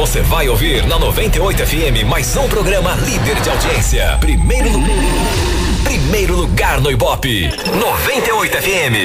você 0.00 0.22
vai 0.22 0.48
ouvir 0.48 0.86
na 0.86 0.98
98 0.98 1.66
FM 1.66 2.08
mais 2.08 2.34
um 2.34 2.48
programa 2.48 2.94
líder 3.04 3.38
de 3.42 3.50
audiência. 3.50 4.16
Primeiro, 4.18 4.70
primeiro 5.84 6.36
lugar 6.36 6.80
no 6.80 6.90
Ibope. 6.90 7.50
98 7.66 8.56
FM. 8.56 8.96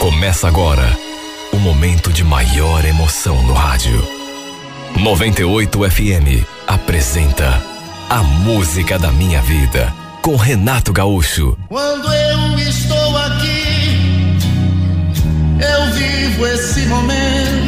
Começa 0.00 0.48
agora 0.48 0.96
o 1.52 1.58
momento 1.58 2.10
de 2.10 2.24
maior 2.24 2.82
emoção 2.86 3.42
no 3.42 3.52
rádio. 3.52 4.02
98 4.98 5.90
FM 5.90 6.46
apresenta 6.66 7.62
A 8.08 8.22
Música 8.22 8.98
da 8.98 9.12
Minha 9.12 9.42
Vida 9.42 9.94
com 10.22 10.34
Renato 10.36 10.94
Gaúcho. 10.94 11.58
Quando 11.68 12.10
eu 12.10 12.58
estou 12.58 13.18
aqui, 13.18 14.38
eu 15.60 15.92
vivo 15.92 16.46
esse 16.46 16.86
momento 16.86 17.63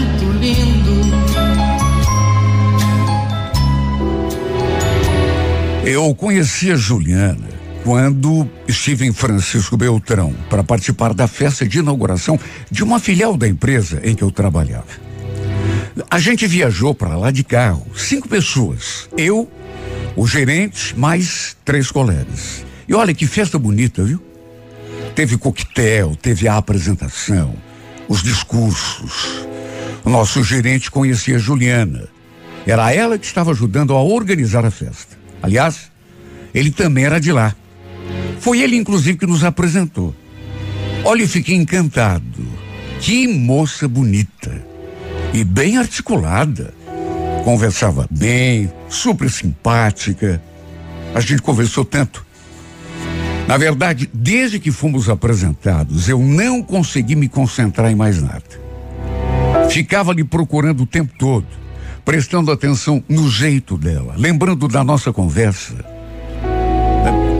Eu 5.87 6.13
conheci 6.17 6.73
a 6.73 6.77
Juliana 6.77 7.47
quando 7.85 8.51
estive 8.67 9.07
em 9.07 9.13
Francisco 9.13 9.77
Beltrão 9.77 10.35
para 10.51 10.65
participar 10.65 11.15
da 11.15 11.29
festa 11.29 11.65
de 11.65 11.79
inauguração 11.79 12.41
de 12.69 12.83
uma 12.83 12.99
filial 12.99 13.37
da 13.37 13.47
empresa 13.47 14.01
em 14.03 14.13
que 14.13 14.25
eu 14.25 14.33
trabalhava. 14.33 14.89
A 16.11 16.19
gente 16.19 16.45
viajou 16.45 16.93
para 16.93 17.17
lá 17.17 17.31
de 17.31 17.45
carro, 17.45 17.87
cinco 17.95 18.29
pessoas. 18.29 19.09
Eu, 19.17 19.49
o 20.17 20.27
gerente, 20.27 20.99
mais 20.99 21.57
três 21.65 21.89
colegas. 21.89 22.65
E 22.89 22.93
olha 22.93 23.15
que 23.15 23.25
festa 23.25 23.57
bonita, 23.57 24.03
viu? 24.03 24.21
Teve 25.15 25.39
coquetel, 25.39 26.17
teve 26.21 26.49
a 26.49 26.57
apresentação, 26.57 27.55
os 28.09 28.25
discursos. 28.25 29.47
O 30.05 30.11
nosso 30.11 30.43
gerente 30.43 30.91
conhecia 30.91 31.39
Juliana. 31.39 32.09
Era 32.67 32.93
ela 32.93 33.17
que 33.17 33.25
estava 33.25 33.53
ajudando 33.53 33.95
a 33.95 34.03
organizar 34.03 34.65
a 34.65 34.71
festa. 34.73 35.26
Aliás, 35.43 35.91
ele 36.55 36.71
também 36.71 37.05
era 37.05 37.21
de 37.21 37.33
lá. 37.33 37.55
Foi 38.41 38.61
ele, 38.61 38.77
inclusive, 38.77 39.19
que 39.19 39.27
nos 39.27 39.45
apresentou. 39.45 40.15
Olha, 41.05 41.23
eu 41.23 41.29
fiquei 41.29 41.55
encantado. 41.55 42.47
Que 43.01 43.29
moça 43.29 43.87
bonita 43.87 44.65
e 45.33 45.45
bem 45.45 45.77
articulada. 45.77 46.75
Conversava 47.45 48.07
bem, 48.11 48.73
super 48.89 49.31
simpática. 49.31 50.43
A 51.15 51.21
gente 51.21 51.43
conversou 51.43 51.85
tanto. 51.85 52.25
Na 53.47 53.57
verdade, 53.57 54.11
desde 54.13 54.59
que 54.59 54.73
fomos 54.73 55.09
apresentados, 55.09 56.09
eu 56.09 56.19
não 56.19 56.63
consegui 56.63 57.15
me 57.15 57.29
concentrar 57.29 57.91
em 57.91 57.95
mais 57.95 58.21
nada. 58.21 58.43
Ficava 59.71 60.13
lhe 60.13 60.25
procurando 60.25 60.83
o 60.83 60.87
tempo 60.87 61.13
todo, 61.17 61.47
prestando 62.07 62.53
atenção 62.53 63.03
no 63.09 63.29
jeito 63.29 63.77
dela, 63.77 64.15
lembrando 64.17 64.69
da 64.69 64.85
nossa 64.85 65.13
conversa. 65.13 65.75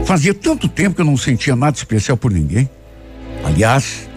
Fazia 0.05 0.33
tanto 0.33 0.67
tempo 0.67 0.93
que 0.93 1.01
eu 1.01 1.05
não 1.05 1.15
sentia 1.15 1.55
nada 1.55 1.77
especial 1.77 2.17
por 2.17 2.31
ninguém. 2.31 2.69
Aliás, 3.45 4.09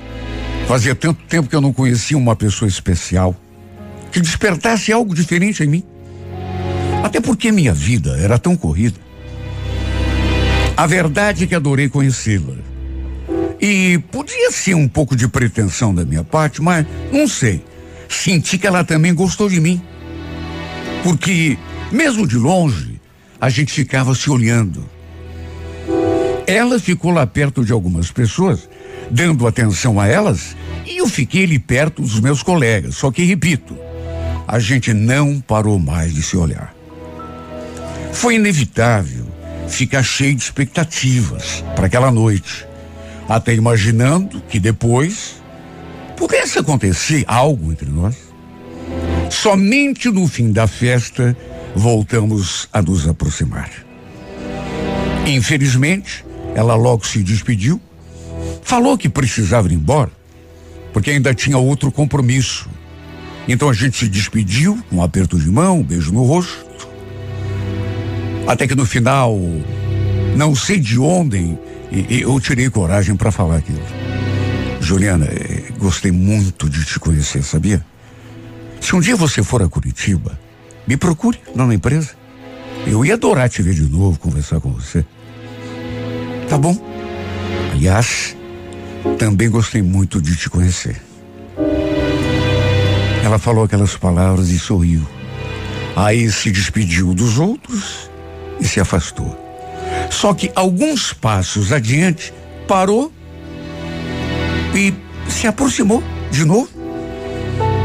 fazia 0.66 0.92
tanto 0.92 1.22
tempo 1.28 1.48
que 1.48 1.54
eu 1.54 1.60
não 1.60 1.72
conhecia 1.72 2.18
uma 2.18 2.34
pessoa 2.34 2.68
especial 2.68 3.34
que 4.10 4.20
despertasse 4.20 4.92
algo 4.92 5.14
diferente 5.14 5.62
em 5.62 5.68
mim. 5.68 5.84
Até 7.04 7.20
porque 7.20 7.52
minha 7.52 7.72
vida 7.72 8.18
era 8.18 8.36
tão 8.36 8.56
corrida. 8.56 8.98
A 10.76 10.84
verdade 10.84 11.44
é 11.44 11.46
que 11.46 11.54
adorei 11.54 11.88
conhecê-la. 11.88 12.54
E 13.60 13.98
podia 14.10 14.50
ser 14.50 14.74
um 14.74 14.88
pouco 14.88 15.14
de 15.14 15.28
pretensão 15.28 15.94
da 15.94 16.04
minha 16.04 16.24
parte, 16.24 16.60
mas 16.60 16.84
não 17.12 17.28
sei. 17.28 17.62
Senti 18.08 18.58
que 18.58 18.66
ela 18.66 18.82
também 18.82 19.14
gostou 19.14 19.48
de 19.48 19.60
mim. 19.60 19.80
Porque, 21.02 21.56
mesmo 21.90 22.26
de 22.26 22.36
longe, 22.36 23.00
a 23.40 23.48
gente 23.48 23.72
ficava 23.72 24.14
se 24.14 24.30
olhando. 24.30 24.84
Ela 26.46 26.78
ficou 26.78 27.10
lá 27.10 27.26
perto 27.26 27.64
de 27.64 27.72
algumas 27.72 28.10
pessoas, 28.10 28.68
dando 29.10 29.46
atenção 29.46 29.98
a 29.98 30.06
elas, 30.06 30.56
e 30.84 30.98
eu 30.98 31.08
fiquei 31.08 31.44
ali 31.44 31.58
perto 31.58 32.02
dos 32.02 32.20
meus 32.20 32.42
colegas. 32.42 32.96
Só 32.96 33.10
que, 33.10 33.24
repito, 33.24 33.76
a 34.46 34.58
gente 34.58 34.92
não 34.92 35.40
parou 35.40 35.78
mais 35.78 36.12
de 36.12 36.22
se 36.22 36.36
olhar. 36.36 36.74
Foi 38.12 38.34
inevitável 38.34 39.26
ficar 39.68 40.02
cheio 40.02 40.34
de 40.34 40.42
expectativas 40.42 41.64
para 41.76 41.86
aquela 41.86 42.10
noite, 42.10 42.66
até 43.28 43.54
imaginando 43.54 44.42
que 44.48 44.58
depois 44.58 45.36
pudesse 46.16 46.58
acontecer 46.58 47.24
algo 47.26 47.70
entre 47.70 47.88
nós. 47.88 48.29
Somente 49.30 50.10
no 50.10 50.26
fim 50.26 50.52
da 50.52 50.66
festa 50.66 51.34
voltamos 51.74 52.68
a 52.72 52.82
nos 52.82 53.08
aproximar. 53.08 53.70
Infelizmente, 55.26 56.24
ela 56.54 56.74
logo 56.74 57.06
se 57.06 57.22
despediu, 57.22 57.80
falou 58.62 58.98
que 58.98 59.08
precisava 59.08 59.68
ir 59.68 59.74
embora, 59.74 60.10
porque 60.92 61.10
ainda 61.10 61.32
tinha 61.32 61.56
outro 61.56 61.90
compromisso 61.90 62.68
então 63.48 63.68
a 63.68 63.72
gente 63.72 63.98
se 63.98 64.08
despediu, 64.08 64.78
um 64.92 65.02
aperto 65.02 65.36
de 65.36 65.50
mão, 65.50 65.80
um 65.80 65.82
beijo 65.82 66.12
no 66.12 66.22
rosto. 66.22 66.88
Até 68.46 68.66
que 68.66 68.76
no 68.76 68.86
final, 68.86 69.36
não 70.36 70.54
sei 70.54 70.78
de 70.78 70.98
onde, 70.98 71.58
eu 72.08 72.38
tirei 72.40 72.70
coragem 72.70 73.16
para 73.16 73.32
falar 73.32 73.56
aquilo. 73.56 73.82
Juliana, 74.80 75.26
eh, 75.26 75.64
gostei 75.78 76.12
muito 76.12 76.68
de 76.68 76.84
te 76.84 77.00
conhecer, 77.00 77.42
sabia? 77.42 77.84
Se 78.80 78.96
um 78.96 79.00
dia 79.00 79.14
você 79.14 79.42
for 79.42 79.62
a 79.62 79.68
Curitiba, 79.68 80.38
me 80.86 80.96
procure 80.96 81.38
lá 81.54 81.66
na 81.66 81.74
empresa. 81.74 82.10
Eu 82.86 83.04
ia 83.04 83.14
adorar 83.14 83.48
te 83.48 83.62
ver 83.62 83.74
de 83.74 83.82
novo, 83.82 84.18
conversar 84.18 84.60
com 84.60 84.72
você. 84.72 85.04
Tá 86.48 86.56
bom? 86.56 86.76
Aliás, 87.72 88.36
também 89.18 89.50
gostei 89.50 89.82
muito 89.82 90.20
de 90.20 90.34
te 90.34 90.48
conhecer. 90.48 91.00
Ela 93.22 93.38
falou 93.38 93.64
aquelas 93.64 93.96
palavras 93.96 94.48
e 94.48 94.58
sorriu. 94.58 95.06
Aí 95.94 96.30
se 96.32 96.50
despediu 96.50 97.14
dos 97.14 97.38
outros 97.38 98.10
e 98.58 98.64
se 98.66 98.80
afastou. 98.80 99.38
Só 100.10 100.34
que 100.34 100.50
alguns 100.54 101.12
passos 101.12 101.72
adiante 101.72 102.32
parou 102.66 103.12
e 104.74 104.92
se 105.30 105.46
aproximou 105.46 106.02
de 106.30 106.44
novo. 106.44 106.79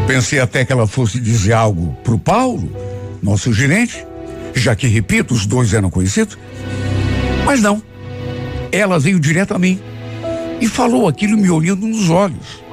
Pensei 0.08 0.40
até 0.40 0.64
que 0.64 0.72
ela 0.72 0.86
fosse 0.86 1.20
dizer 1.20 1.54
algo 1.54 1.98
pro 2.04 2.20
Paulo, 2.20 2.72
nosso 3.24 3.52
gerente, 3.52 4.06
já 4.54 4.76
que, 4.76 4.88
repito, 4.88 5.34
os 5.34 5.46
dois 5.48 5.74
eram 5.74 5.90
conhecidos. 5.90 6.38
Mas 7.44 7.62
não. 7.62 7.82
Ela 8.72 9.00
veio 9.00 9.20
direto 9.20 9.54
a 9.54 9.60
mim 9.60 9.80
e 10.62 10.68
falou 10.68 11.08
aquilo 11.08 11.38
me 11.38 11.50
olhando 11.50 11.88
nos 11.88 12.10
olhos. 12.10 12.64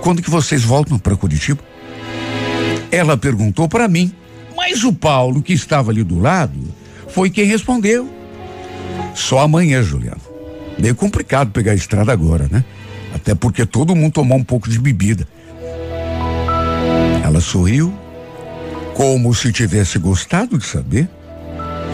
Quando 0.00 0.22
que 0.22 0.30
vocês 0.30 0.62
voltam 0.62 0.98
para 0.98 1.16
Curitiba? 1.16 1.62
Ela 2.90 3.16
perguntou 3.16 3.68
para 3.68 3.86
mim, 3.86 4.12
mas 4.56 4.84
o 4.84 4.92
Paulo, 4.92 5.42
que 5.42 5.52
estava 5.52 5.90
ali 5.90 6.02
do 6.02 6.18
lado, 6.18 6.58
foi 7.08 7.28
quem 7.28 7.44
respondeu. 7.44 8.08
Só 9.14 9.40
amanhã, 9.40 9.82
Juliano. 9.82 10.20
Meio 10.78 10.94
complicado 10.94 11.50
pegar 11.50 11.72
a 11.72 11.74
estrada 11.74 12.12
agora, 12.12 12.48
né? 12.50 12.64
Até 13.14 13.34
porque 13.34 13.66
todo 13.66 13.94
mundo 13.96 14.12
tomou 14.12 14.38
um 14.38 14.44
pouco 14.44 14.68
de 14.68 14.78
bebida. 14.78 15.26
Ela 17.26 17.40
sorriu, 17.40 17.92
como 18.94 19.34
se 19.34 19.52
tivesse 19.52 19.98
gostado 19.98 20.58
de 20.58 20.66
saber, 20.66 21.08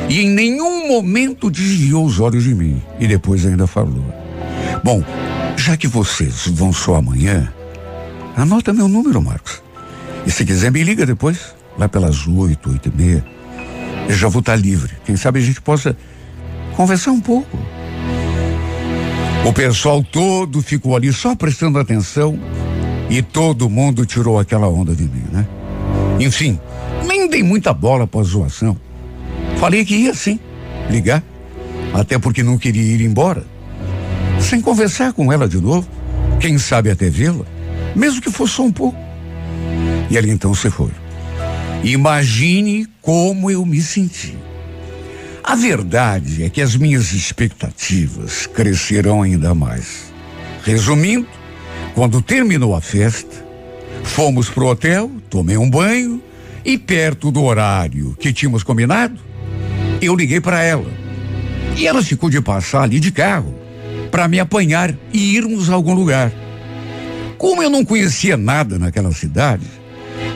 e 0.08 0.20
em 0.20 0.28
nenhum 0.28 0.88
momento 0.88 1.50
desviou 1.50 2.04
os 2.04 2.20
olhos 2.20 2.44
de 2.44 2.54
mim. 2.54 2.82
E 3.00 3.06
depois 3.06 3.44
ainda 3.44 3.66
falou: 3.66 4.04
Bom, 4.84 5.02
já 5.56 5.76
que 5.76 5.88
vocês 5.88 6.46
vão 6.48 6.72
só 6.72 6.96
amanhã, 6.96 7.52
Anota 8.36 8.72
meu 8.72 8.88
número, 8.88 9.20
Marcos. 9.20 9.62
E 10.26 10.30
se 10.30 10.44
quiser, 10.44 10.70
me 10.70 10.82
liga 10.82 11.04
depois, 11.04 11.54
lá 11.78 11.88
pelas 11.88 12.26
oito, 12.26 12.70
oito 12.70 12.88
e 12.88 12.96
meia. 12.96 13.24
Eu 14.08 14.14
já 14.14 14.28
vou 14.28 14.40
estar 14.40 14.56
livre. 14.56 14.92
Quem 15.04 15.16
sabe 15.16 15.38
a 15.38 15.42
gente 15.42 15.60
possa 15.60 15.96
conversar 16.76 17.12
um 17.12 17.20
pouco. 17.20 17.58
O 19.46 19.52
pessoal 19.52 20.02
todo 20.02 20.62
ficou 20.62 20.96
ali 20.96 21.12
só 21.12 21.34
prestando 21.34 21.78
atenção 21.78 22.38
e 23.12 23.20
todo 23.22 23.68
mundo 23.68 24.06
tirou 24.06 24.38
aquela 24.38 24.68
onda 24.68 24.94
de 24.94 25.04
mim, 25.04 25.24
né? 25.30 25.46
Enfim, 26.18 26.58
nem 27.06 27.28
dei 27.28 27.42
muita 27.42 27.72
bola 27.72 28.06
para 28.06 28.20
a 28.20 28.24
zoação. 28.24 28.76
Falei 29.58 29.84
que 29.84 29.94
ia 29.94 30.14
sim, 30.14 30.40
ligar, 30.90 31.22
até 31.92 32.18
porque 32.18 32.42
não 32.42 32.56
queria 32.56 32.82
ir 32.82 33.02
embora. 33.02 33.44
Sem 34.40 34.60
conversar 34.60 35.12
com 35.12 35.32
ela 35.32 35.46
de 35.46 35.60
novo, 35.60 35.86
quem 36.40 36.58
sabe 36.58 36.90
até 36.90 37.10
vê-la 37.10 37.44
mesmo 37.94 38.20
que 38.20 38.30
fosse 38.30 38.54
só 38.54 38.64
um 38.64 38.72
pouco. 38.72 38.98
E 40.10 40.18
ali 40.18 40.30
então 40.30 40.54
você 40.54 40.70
foi. 40.70 40.90
Imagine 41.82 42.86
como 43.00 43.50
eu 43.50 43.64
me 43.64 43.80
senti. 43.80 44.36
A 45.42 45.54
verdade 45.54 46.44
é 46.44 46.48
que 46.48 46.62
as 46.62 46.76
minhas 46.76 47.12
expectativas 47.12 48.46
cresceram 48.46 49.22
ainda 49.22 49.54
mais. 49.54 50.12
Resumindo, 50.64 51.26
quando 51.94 52.22
terminou 52.22 52.74
a 52.74 52.80
festa, 52.80 53.52
Fomos 54.02 54.50
pro 54.50 54.66
hotel, 54.66 55.10
tomei 55.30 55.56
um 55.56 55.70
banho 55.70 56.20
e 56.64 56.76
perto 56.76 57.30
do 57.30 57.42
horário 57.42 58.14
que 58.20 58.32
tínhamos 58.32 58.62
combinado, 58.62 59.18
eu 60.00 60.14
liguei 60.14 60.40
para 60.40 60.62
ela. 60.62 60.90
E 61.76 61.86
ela 61.86 62.02
ficou 62.02 62.28
de 62.28 62.40
passar 62.40 62.82
ali 62.82 63.00
de 63.00 63.10
carro 63.10 63.54
para 64.10 64.28
me 64.28 64.38
apanhar 64.38 64.94
e 65.12 65.34
irmos 65.34 65.70
a 65.70 65.74
algum 65.74 65.94
lugar. 65.94 66.30
Como 67.38 67.62
eu 67.62 67.70
não 67.70 67.84
conhecia 67.84 68.36
nada 68.36 68.78
naquela 68.78 69.12
cidade, 69.12 69.66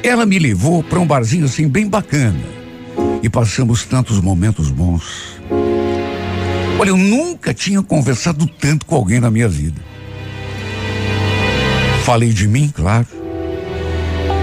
ela 0.03 0.25
me 0.25 0.39
levou 0.39 0.83
para 0.83 0.99
um 0.99 1.07
barzinho 1.07 1.45
assim 1.45 1.69
bem 1.69 1.87
bacana 1.87 2.41
e 3.23 3.29
passamos 3.29 3.85
tantos 3.85 4.21
momentos 4.21 4.71
bons. 4.71 5.39
Olha, 6.79 6.91
eu 6.91 6.97
nunca 6.97 7.53
tinha 7.53 7.83
conversado 7.83 8.47
tanto 8.47 8.87
com 8.87 8.95
alguém 8.95 9.21
na 9.21 9.31
minha 9.31 9.49
vida. 9.49 9.81
Falei 12.07 12.33
de 12.33 12.47
mim, 12.47 12.73
claro. 12.73 13.09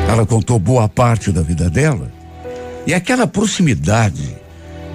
Ela 0.09 0.25
contou 0.25 0.59
boa 0.59 0.89
parte 0.89 1.31
da 1.31 1.41
vida 1.41 1.69
dela. 1.69 2.11
E 2.85 2.93
aquela 2.93 3.25
proximidade, 3.25 4.35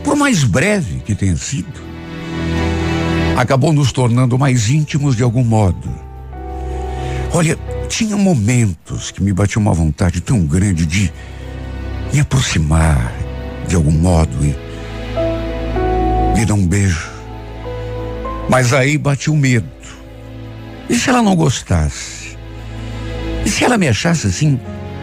por 0.04 0.14
mais 0.14 0.44
breve 0.44 1.00
que 1.00 1.14
tenha 1.14 1.34
sido, 1.38 1.80
acabou 3.38 3.72
nos 3.72 3.90
tornando 3.90 4.38
mais 4.38 4.68
íntimos 4.68 5.16
de 5.16 5.22
algum 5.22 5.42
modo. 5.42 5.88
Olha, 7.32 7.58
tinha 7.88 8.18
momentos 8.18 9.10
que 9.10 9.22
me 9.22 9.32
batia 9.32 9.58
uma 9.58 9.72
vontade 9.72 10.20
tão 10.20 10.44
grande 10.44 10.84
de 10.84 11.10
me 12.12 12.20
aproximar 12.20 13.14
de 13.66 13.76
algum 13.76 13.92
modo 13.92 14.44
e 14.44 14.54
lhe 16.38 16.44
dar 16.44 16.52
um 16.52 16.66
beijo. 16.66 17.08
Mas 18.50 18.74
aí 18.74 18.98
bate 18.98 19.30
o 19.30 19.34
medo. 19.34 19.66
E 20.86 20.94
se 20.96 21.08
ela 21.08 21.22
não 21.22 21.34
gostasse? 21.34 22.27
E 23.48 23.50
se 23.50 23.64
ela 23.64 23.78
me 23.78 23.88
achasse 23.88 24.26
assim, 24.26 24.60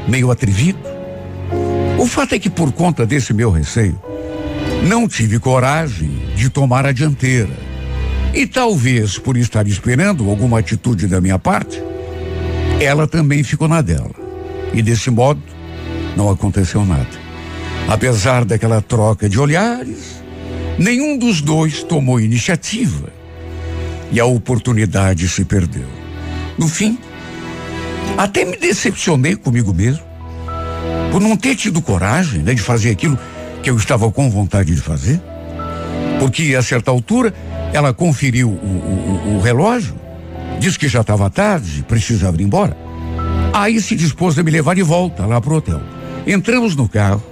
meio 0.07 0.29
atrevido? 0.29 0.77
O 1.97 2.05
fato 2.05 2.35
é 2.35 2.39
que 2.39 2.47
por 2.47 2.71
conta 2.71 3.03
desse 3.03 3.33
meu 3.33 3.49
receio, 3.49 3.99
não 4.87 5.07
tive 5.07 5.39
coragem 5.39 6.11
de 6.35 6.47
tomar 6.47 6.85
a 6.85 6.91
dianteira. 6.91 7.57
E 8.35 8.45
talvez 8.45 9.17
por 9.17 9.35
estar 9.35 9.65
esperando 9.65 10.29
alguma 10.29 10.59
atitude 10.59 11.07
da 11.07 11.19
minha 11.19 11.39
parte, 11.39 11.81
ela 12.79 13.07
também 13.07 13.41
ficou 13.41 13.67
na 13.67 13.81
dela. 13.81 14.11
E 14.71 14.79
desse 14.83 15.09
modo, 15.09 15.41
não 16.15 16.29
aconteceu 16.29 16.85
nada. 16.85 17.17
Apesar 17.87 18.45
daquela 18.45 18.79
troca 18.79 19.27
de 19.27 19.39
olhares, 19.39 20.21
nenhum 20.77 21.17
dos 21.17 21.41
dois 21.41 21.81
tomou 21.81 22.19
iniciativa. 22.19 23.09
E 24.11 24.19
a 24.19 24.25
oportunidade 24.25 25.27
se 25.29 25.43
perdeu. 25.43 25.87
No 26.59 26.67
fim, 26.67 26.99
até 28.17 28.45
me 28.45 28.57
decepcionei 28.57 29.35
comigo 29.35 29.73
mesmo 29.73 30.03
por 31.11 31.21
não 31.21 31.37
ter 31.37 31.55
tido 31.55 31.81
coragem 31.81 32.41
né, 32.41 32.53
de 32.53 32.61
fazer 32.61 32.91
aquilo 32.91 33.17
que 33.63 33.69
eu 33.69 33.77
estava 33.77 34.11
com 34.11 34.29
vontade 34.29 34.75
de 34.75 34.81
fazer. 34.81 35.21
Porque 36.19 36.55
a 36.55 36.61
certa 36.61 36.91
altura 36.91 37.33
ela 37.73 37.93
conferiu 37.93 38.49
o, 38.49 38.51
o, 38.51 39.35
o 39.35 39.41
relógio, 39.41 39.95
disse 40.59 40.77
que 40.77 40.87
já 40.87 41.01
estava 41.01 41.29
tarde, 41.29 41.83
precisava 41.87 42.39
ir 42.41 42.45
embora. 42.45 42.77
Aí 43.53 43.79
se 43.79 43.95
dispôs 43.95 44.37
a 44.37 44.43
me 44.43 44.51
levar 44.51 44.75
de 44.75 44.83
volta 44.83 45.25
lá 45.25 45.39
pro 45.39 45.55
hotel. 45.55 45.81
Entramos 46.27 46.75
no 46.75 46.89
carro, 46.89 47.23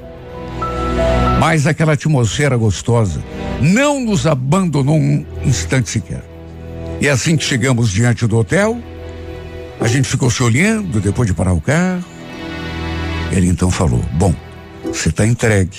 mas 1.40 1.68
aquela 1.68 1.94
atmosfera 1.94 2.56
gostosa 2.56 3.22
não 3.62 4.00
nos 4.00 4.26
abandonou 4.26 4.96
um 4.96 5.26
instante 5.44 5.90
sequer. 5.90 6.24
E 7.02 7.10
assim 7.10 7.36
que 7.36 7.44
chegamos 7.44 7.92
diante 7.92 8.26
do 8.26 8.38
hotel, 8.38 8.80
a 9.84 9.88
gente 9.88 10.08
ficou 10.08 10.32
se 10.32 10.42
olhando 10.42 11.02
depois 11.02 11.28
de 11.28 11.34
parar 11.34 11.52
o 11.54 11.60
carro. 11.60 12.04
Ele 13.32 13.48
então 13.48 13.70
falou: 13.70 14.00
Bom, 14.14 14.34
você 14.86 15.10
está 15.10 15.28
entregue. 15.28 15.78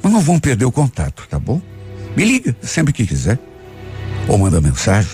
Mas 0.00 0.12
não 0.12 0.20
vamos 0.20 0.40
perder 0.40 0.64
o 0.64 0.72
contato, 0.72 1.26
tá 1.28 1.38
bom? 1.38 1.60
Me 2.16 2.24
liga 2.24 2.54
sempre 2.62 2.92
que 2.92 3.04
quiser. 3.04 3.38
Ou 4.28 4.38
manda 4.38 4.60
mensagem. 4.60 5.10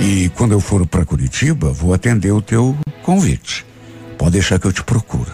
E 0.00 0.30
quando 0.30 0.52
eu 0.52 0.60
for 0.60 0.86
para 0.86 1.04
Curitiba, 1.04 1.70
vou 1.70 1.92
atender 1.92 2.32
o 2.32 2.40
teu 2.40 2.74
convite. 3.02 3.66
Pode 4.16 4.32
deixar 4.32 4.58
que 4.58 4.66
eu 4.66 4.72
te 4.72 4.82
procuro. 4.82 5.30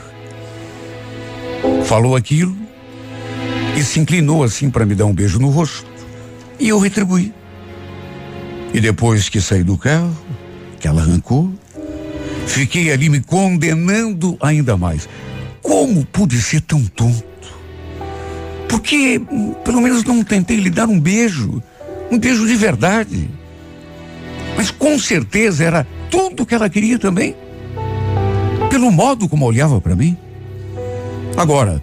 Falou 1.84 2.16
aquilo 2.16 2.56
e 3.76 3.82
se 3.82 4.00
inclinou 4.00 4.42
assim 4.42 4.68
para 4.68 4.84
me 4.84 4.94
dar 4.94 5.06
um 5.06 5.14
beijo 5.14 5.38
no 5.38 5.50
rosto. 5.50 5.86
E 6.58 6.68
eu 6.68 6.78
retribuí. 6.78 7.32
E 8.74 8.80
depois 8.80 9.28
que 9.28 9.40
saí 9.40 9.62
do 9.62 9.78
carro, 9.78 10.12
que 10.78 10.86
ela 10.88 11.02
arrancou, 11.02 11.52
fiquei 12.46 12.90
ali 12.92 13.08
me 13.08 13.20
condenando 13.20 14.36
ainda 14.40 14.76
mais. 14.76 15.08
Como 15.62 16.04
pude 16.06 16.40
ser 16.40 16.60
tão 16.60 16.84
tonto? 16.84 17.24
Porque 18.68 19.20
pelo 19.64 19.80
menos 19.80 20.04
não 20.04 20.22
tentei 20.22 20.56
lhe 20.56 20.70
dar 20.70 20.88
um 20.88 21.00
beijo, 21.00 21.62
um 22.10 22.18
beijo 22.18 22.46
de 22.46 22.54
verdade. 22.54 23.28
Mas 24.56 24.70
com 24.70 24.98
certeza 24.98 25.64
era 25.64 25.86
tudo 26.10 26.46
que 26.46 26.54
ela 26.54 26.68
queria 26.70 26.98
também. 26.98 27.34
Pelo 28.70 28.90
modo 28.90 29.28
como 29.28 29.44
olhava 29.44 29.80
para 29.80 29.96
mim. 29.96 30.16
Agora, 31.36 31.82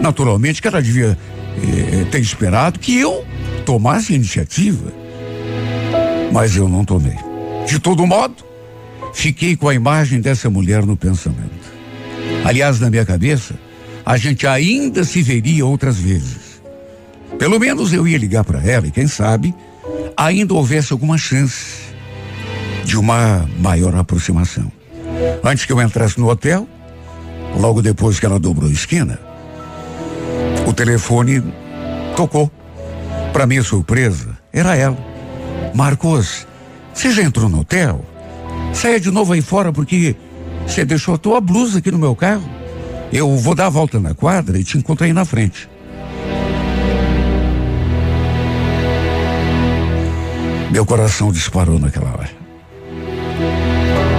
naturalmente 0.00 0.62
que 0.62 0.68
ela 0.68 0.82
devia 0.82 1.18
eh, 1.62 2.06
ter 2.10 2.20
esperado 2.20 2.78
que 2.78 2.98
eu 2.98 3.24
tomasse 3.64 4.12
a 4.12 4.16
iniciativa. 4.16 4.92
Mas 6.32 6.56
eu 6.56 6.68
não 6.68 6.84
tomei. 6.84 7.16
De 7.66 7.78
todo 7.78 8.06
modo, 8.06 8.36
fiquei 9.12 9.56
com 9.56 9.68
a 9.68 9.74
imagem 9.74 10.20
dessa 10.20 10.50
mulher 10.50 10.84
no 10.84 10.96
pensamento. 10.96 11.72
Aliás, 12.44 12.78
na 12.78 12.90
minha 12.90 13.04
cabeça, 13.04 13.54
a 14.04 14.16
gente 14.16 14.46
ainda 14.46 15.04
se 15.04 15.22
veria 15.22 15.64
outras 15.64 15.96
vezes. 15.96 16.60
Pelo 17.38 17.58
menos 17.58 17.92
eu 17.92 18.06
ia 18.06 18.18
ligar 18.18 18.44
para 18.44 18.62
ela 18.62 18.86
e, 18.86 18.90
quem 18.90 19.06
sabe, 19.06 19.54
ainda 20.16 20.54
houvesse 20.54 20.92
alguma 20.92 21.16
chance 21.16 21.84
de 22.84 22.98
uma 22.98 23.48
maior 23.58 23.94
aproximação. 23.94 24.70
Antes 25.42 25.64
que 25.64 25.72
eu 25.72 25.80
entrasse 25.80 26.18
no 26.18 26.28
hotel, 26.28 26.68
logo 27.56 27.80
depois 27.80 28.20
que 28.20 28.26
ela 28.26 28.38
dobrou 28.38 28.68
a 28.68 28.72
esquina, 28.72 29.18
o 30.66 30.72
telefone 30.72 31.42
tocou. 32.16 32.50
Para 33.32 33.46
minha 33.46 33.62
surpresa, 33.62 34.38
era 34.52 34.76
ela. 34.76 34.96
Marcos, 35.74 36.46
você 36.94 37.10
já 37.10 37.22
entrou 37.22 37.48
no 37.48 37.60
hotel? 37.60 38.04
Saia 38.72 39.00
de 39.00 39.10
novo 39.10 39.32
aí 39.32 39.42
fora 39.42 39.72
porque 39.72 40.14
você 40.66 40.84
deixou 40.84 41.14
a 41.14 41.18
tua 41.18 41.40
blusa 41.40 41.78
aqui 41.78 41.90
no 41.90 41.98
meu 41.98 42.14
carro. 42.14 42.48
Eu 43.12 43.36
vou 43.36 43.54
dar 43.54 43.66
a 43.66 43.70
volta 43.70 44.00
na 44.00 44.14
quadra 44.14 44.58
e 44.58 44.64
te 44.64 44.78
encontro 44.78 45.04
aí 45.04 45.12
na 45.12 45.24
frente. 45.24 45.68
Meu 50.70 50.86
coração 50.86 51.30
disparou 51.30 51.78
naquela 51.78 52.10
hora. 52.10 52.30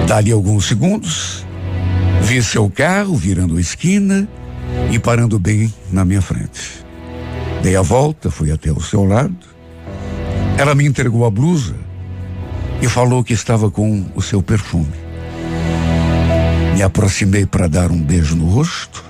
Dali 0.06 0.30
alguns 0.30 0.66
segundos, 0.66 1.46
vi 2.22 2.42
seu 2.42 2.70
carro 2.70 3.16
virando 3.16 3.56
a 3.56 3.60
esquina 3.60 4.28
e 4.90 4.98
parando 4.98 5.38
bem 5.38 5.72
na 5.90 6.04
minha 6.04 6.22
frente. 6.22 6.84
Dei 7.62 7.74
a 7.74 7.82
volta, 7.82 8.30
fui 8.30 8.52
até 8.52 8.70
o 8.70 8.80
seu 8.80 9.04
lado. 9.04 9.36
Ela 10.56 10.74
me 10.74 10.86
entregou 10.86 11.26
a 11.26 11.30
blusa 11.30 11.74
e 12.80 12.88
falou 12.88 13.24
que 13.24 13.32
estava 13.32 13.70
com 13.70 14.04
o 14.14 14.22
seu 14.22 14.42
perfume. 14.42 14.92
Me 16.74 16.82
aproximei 16.82 17.46
para 17.46 17.68
dar 17.68 17.90
um 17.90 18.02
beijo 18.02 18.36
no 18.36 18.46
rosto, 18.46 19.04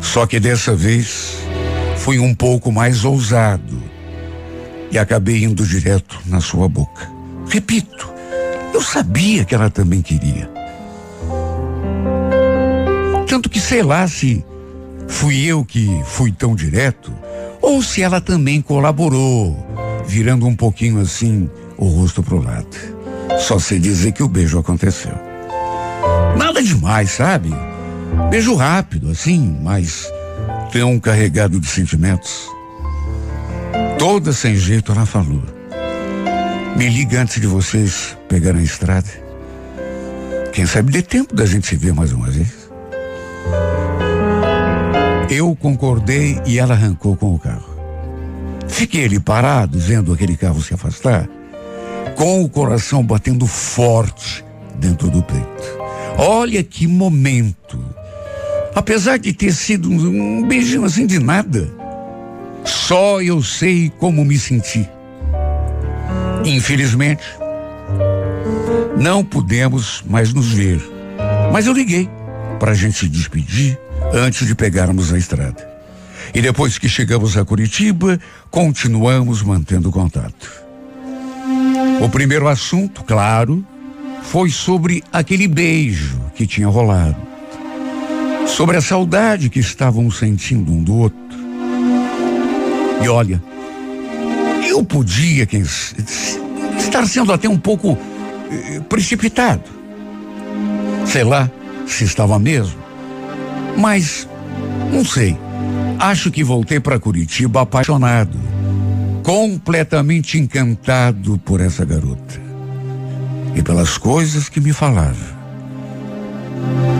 só 0.00 0.26
que 0.26 0.40
dessa 0.40 0.74
vez 0.74 1.38
fui 1.98 2.18
um 2.18 2.34
pouco 2.34 2.72
mais 2.72 3.04
ousado 3.04 3.82
e 4.90 4.98
acabei 4.98 5.44
indo 5.44 5.66
direto 5.66 6.18
na 6.26 6.40
sua 6.40 6.68
boca. 6.68 7.10
Repito, 7.48 8.12
eu 8.72 8.80
sabia 8.80 9.44
que 9.44 9.54
ela 9.54 9.70
também 9.70 10.00
queria. 10.00 10.50
Tanto 13.26 13.48
que 13.48 13.60
sei 13.60 13.82
lá 13.82 14.06
se 14.08 14.44
fui 15.08 15.44
eu 15.44 15.64
que 15.64 15.88
fui 16.06 16.32
tão 16.32 16.54
direto 16.54 17.12
ou 17.60 17.82
se 17.82 18.02
ela 18.02 18.20
também 18.20 18.60
colaborou, 18.60 19.56
virando 20.06 20.46
um 20.46 20.56
pouquinho 20.56 21.00
assim 21.00 21.48
o 21.76 21.86
rosto 21.86 22.22
pro 22.22 22.42
lado. 22.42 22.66
Só 23.38 23.58
sei 23.58 23.78
dizer 23.78 24.12
que 24.12 24.22
o 24.22 24.28
beijo 24.28 24.58
aconteceu. 24.58 25.12
Nada 26.36 26.62
demais, 26.62 27.10
sabe? 27.10 27.50
Beijo 28.30 28.54
rápido, 28.54 29.10
assim, 29.10 29.58
mas 29.62 30.10
tão 30.72 30.98
carregado 30.98 31.58
de 31.58 31.66
sentimentos. 31.66 32.48
Toda 33.98 34.32
sem 34.32 34.56
jeito 34.56 34.92
ela 34.92 35.06
falou. 35.06 35.42
Me 36.76 36.88
liga 36.88 37.20
antes 37.20 37.40
de 37.40 37.46
vocês 37.46 38.16
pegarem 38.28 38.60
a 38.60 38.64
estrada. 38.64 39.08
Quem 40.52 40.66
sabe 40.66 40.92
dê 40.92 41.02
tempo 41.02 41.34
da 41.34 41.46
gente 41.46 41.66
se 41.66 41.76
ver 41.76 41.94
mais 41.94 42.12
uma 42.12 42.28
vez. 42.30 42.70
Eu 45.30 45.56
concordei 45.56 46.40
e 46.46 46.58
ela 46.58 46.74
arrancou 46.74 47.16
com 47.16 47.34
o 47.34 47.38
carro. 47.38 47.72
Fiquei 48.68 49.04
ali 49.04 49.18
parado, 49.18 49.78
vendo 49.78 50.12
aquele 50.12 50.36
carro 50.36 50.62
se 50.62 50.74
afastar 50.74 51.28
com 52.16 52.42
o 52.42 52.48
coração 52.48 53.02
batendo 53.02 53.46
forte 53.46 54.44
dentro 54.76 55.10
do 55.10 55.22
peito. 55.22 55.82
Olha 56.18 56.62
que 56.62 56.86
momento. 56.86 57.78
Apesar 58.74 59.18
de 59.18 59.32
ter 59.32 59.52
sido 59.52 59.90
um 59.90 60.46
beijinho 60.46 60.84
assim 60.84 61.06
de 61.06 61.18
nada, 61.18 61.70
só 62.64 63.20
eu 63.20 63.42
sei 63.42 63.90
como 63.98 64.24
me 64.24 64.38
senti. 64.38 64.88
Infelizmente, 66.44 67.24
não 68.98 69.24
pudemos 69.24 70.02
mais 70.06 70.32
nos 70.32 70.52
ver. 70.52 70.80
Mas 71.52 71.66
eu 71.66 71.72
liguei 71.72 72.08
para 72.58 72.72
a 72.72 72.74
gente 72.74 72.98
se 72.98 73.08
despedir 73.08 73.78
antes 74.12 74.46
de 74.46 74.54
pegarmos 74.54 75.12
a 75.12 75.18
estrada. 75.18 75.70
E 76.34 76.40
depois 76.40 76.78
que 76.78 76.88
chegamos 76.88 77.36
a 77.36 77.44
Curitiba, 77.44 78.18
continuamos 78.50 79.42
mantendo 79.42 79.90
contato. 79.90 80.61
O 82.02 82.08
primeiro 82.08 82.48
assunto, 82.48 83.04
claro, 83.04 83.64
foi 84.22 84.50
sobre 84.50 85.04
aquele 85.12 85.46
beijo 85.46 86.20
que 86.34 86.48
tinha 86.48 86.66
rolado. 86.66 87.16
Sobre 88.44 88.76
a 88.76 88.80
saudade 88.80 89.48
que 89.48 89.60
estavam 89.60 90.10
sentindo 90.10 90.72
um 90.72 90.82
do 90.82 90.96
outro. 90.96 91.18
E 93.00 93.08
olha, 93.08 93.40
eu 94.68 94.84
podia 94.84 95.46
quem, 95.46 95.62
estar 96.76 97.06
sendo 97.06 97.32
até 97.32 97.48
um 97.48 97.56
pouco 97.56 97.96
eh, 98.50 98.80
precipitado. 98.88 99.62
Sei 101.06 101.22
lá 101.22 101.48
se 101.86 102.02
estava 102.02 102.36
mesmo. 102.36 102.82
Mas, 103.78 104.28
não 104.92 105.04
sei. 105.04 105.38
Acho 106.00 106.32
que 106.32 106.42
voltei 106.42 106.80
para 106.80 106.98
Curitiba 106.98 107.60
apaixonado, 107.60 108.36
completamente 109.22 110.38
encantado 110.38 111.38
por 111.38 111.60
essa 111.60 111.84
garota 111.84 112.40
e 113.54 113.62
pelas 113.62 113.96
coisas 113.96 114.48
que 114.48 114.60
me 114.60 114.72
falava. 114.72 115.42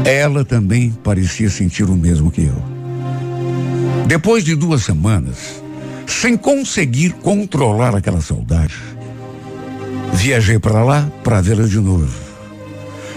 Ela 0.04 0.44
também 0.44 0.90
parecia 0.90 1.50
sentir 1.50 1.84
o 1.84 1.96
mesmo 1.96 2.30
que 2.30 2.42
eu. 2.42 2.62
Depois 4.06 4.44
de 4.44 4.54
duas 4.54 4.82
semanas, 4.82 5.62
sem 6.06 6.36
conseguir 6.36 7.10
controlar 7.14 7.94
aquela 7.94 8.20
saudade, 8.20 8.76
viajei 10.12 10.58
para 10.58 10.84
lá 10.84 11.08
para 11.24 11.40
vê-la 11.40 11.64
de 11.64 11.78
novo. 11.78 12.20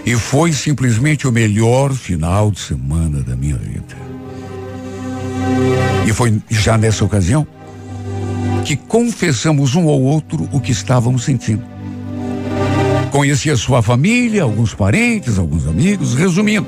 E 0.06 0.16
foi 0.16 0.54
simplesmente 0.54 1.28
o 1.28 1.32
melhor 1.32 1.94
final 1.94 2.52
de 2.52 2.60
semana 2.60 3.22
da 3.22 3.36
minha 3.36 3.58
vida. 3.58 3.96
E 6.08 6.14
foi 6.14 6.40
já 6.50 6.78
nessa 6.78 7.04
ocasião 7.04 7.48
que 8.66 8.76
confessamos 8.76 9.76
um 9.76 9.88
ao 9.88 10.02
outro 10.02 10.50
o 10.52 10.60
que 10.60 10.72
estávamos 10.72 11.24
sentindo. 11.24 11.64
Conheci 13.12 13.52
a 13.52 13.56
sua 13.56 13.84
família, 13.84 14.42
alguns 14.42 14.74
parentes, 14.74 15.38
alguns 15.38 15.68
amigos, 15.68 16.16
resumindo, 16.16 16.68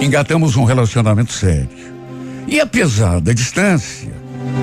engatamos 0.00 0.56
um 0.56 0.62
relacionamento 0.62 1.32
sério. 1.32 1.68
E 2.46 2.60
apesar 2.60 3.20
da 3.20 3.32
distância, 3.32 4.12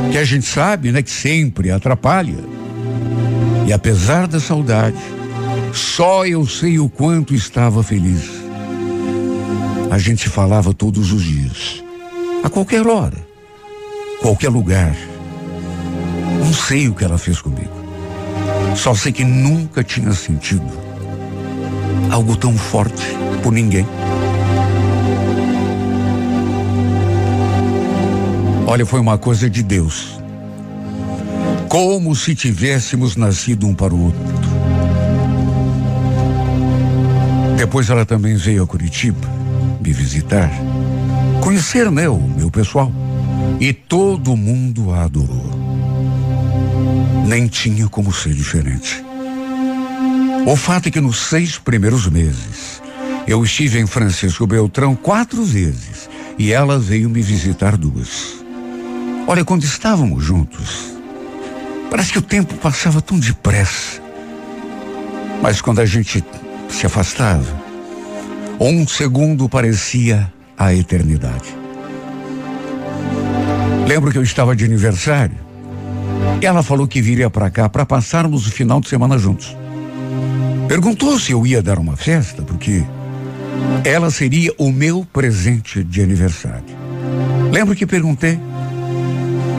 que 0.09 0.17
a 0.17 0.23
gente 0.23 0.45
sabe, 0.45 0.89
né, 0.89 1.01
que 1.01 1.11
sempre 1.11 1.69
atrapalha, 1.69 2.39
e 3.67 3.73
apesar 3.73 4.25
da 4.25 4.39
saudade, 4.39 4.97
só 5.73 6.25
eu 6.25 6.47
sei 6.47 6.79
o 6.79 6.87
quanto 6.87 7.35
estava 7.35 7.83
feliz. 7.83 8.31
A 9.91 9.97
gente 9.97 10.29
falava 10.29 10.73
todos 10.73 11.11
os 11.11 11.23
dias, 11.23 11.83
a 12.41 12.49
qualquer 12.49 12.87
hora, 12.87 13.17
qualquer 14.21 14.49
lugar. 14.49 14.95
Não 16.43 16.53
sei 16.53 16.89
o 16.89 16.93
que 16.93 17.03
ela 17.03 17.17
fez 17.17 17.41
comigo. 17.41 17.71
Só 18.75 18.93
sei 18.93 19.11
que 19.11 19.23
nunca 19.23 19.83
tinha 19.83 20.11
sentido 20.11 20.65
algo 22.11 22.35
tão 22.35 22.57
forte 22.57 23.03
por 23.41 23.51
ninguém. 23.51 23.87
Olha, 28.67 28.85
foi 28.85 28.99
uma 28.99 29.17
coisa 29.17 29.49
de 29.49 29.63
Deus. 29.63 30.19
Como 31.69 32.15
se 32.15 32.35
tivéssemos 32.35 33.15
nascido 33.15 33.67
um 33.67 33.73
para 33.73 33.93
o 33.93 34.05
outro. 34.05 34.21
Depois 37.57 37.89
ela 37.89 38.05
também 38.05 38.35
veio 38.35 38.63
a 38.63 38.67
Curitiba 38.67 39.27
me 39.81 39.91
visitar, 39.91 40.49
conhecer, 41.41 41.91
né, 41.91 42.07
o 42.07 42.17
meu 42.17 42.49
pessoal. 42.49 42.91
E 43.59 43.73
todo 43.73 44.35
mundo 44.37 44.91
a 44.91 45.03
adorou. 45.03 45.72
Nem 47.25 47.47
tinha 47.47 47.87
como 47.87 48.13
ser 48.13 48.33
diferente. 48.33 49.03
O 50.45 50.55
fato 50.55 50.87
é 50.87 50.91
que 50.91 51.01
nos 51.01 51.17
seis 51.17 51.57
primeiros 51.57 52.07
meses, 52.07 52.81
eu 53.27 53.43
estive 53.43 53.79
em 53.79 53.87
Francisco 53.87 54.45
Beltrão 54.45 54.95
quatro 54.95 55.43
vezes 55.43 56.09
e 56.37 56.51
ela 56.51 56.77
veio 56.77 57.09
me 57.09 57.21
visitar 57.21 57.77
duas. 57.77 58.43
Olha, 59.27 59.45
quando 59.45 59.63
estávamos 59.63 60.23
juntos, 60.23 60.93
parece 61.89 62.11
que 62.11 62.19
o 62.19 62.21
tempo 62.21 62.55
passava 62.55 63.01
tão 63.01 63.17
depressa. 63.17 64.01
Mas 65.41 65.61
quando 65.61 65.79
a 65.79 65.85
gente 65.85 66.23
se 66.73 66.85
afastava. 66.85 67.63
Um 68.59 68.87
segundo 68.87 69.47
parecia 69.47 70.31
a 70.57 70.73
eternidade. 70.73 71.55
Lembro 73.87 74.11
que 74.11 74.17
eu 74.17 74.23
estava 74.23 74.55
de 74.55 74.65
aniversário. 74.65 75.37
Ela 76.41 76.61
falou 76.61 76.87
que 76.87 77.01
viria 77.01 77.29
para 77.29 77.49
cá 77.49 77.69
para 77.69 77.85
passarmos 77.85 78.47
o 78.47 78.51
final 78.51 78.81
de 78.81 78.89
semana 78.89 79.17
juntos. 79.17 79.55
Perguntou 80.67 81.19
se 81.19 81.31
eu 81.31 81.45
ia 81.45 81.61
dar 81.61 81.79
uma 81.79 81.95
festa, 81.95 82.41
porque 82.41 82.83
ela 83.83 84.09
seria 84.09 84.53
o 84.57 84.71
meu 84.71 85.05
presente 85.11 85.83
de 85.83 86.01
aniversário. 86.01 86.63
Lembro 87.51 87.75
que 87.75 87.85
perguntei: 87.85 88.39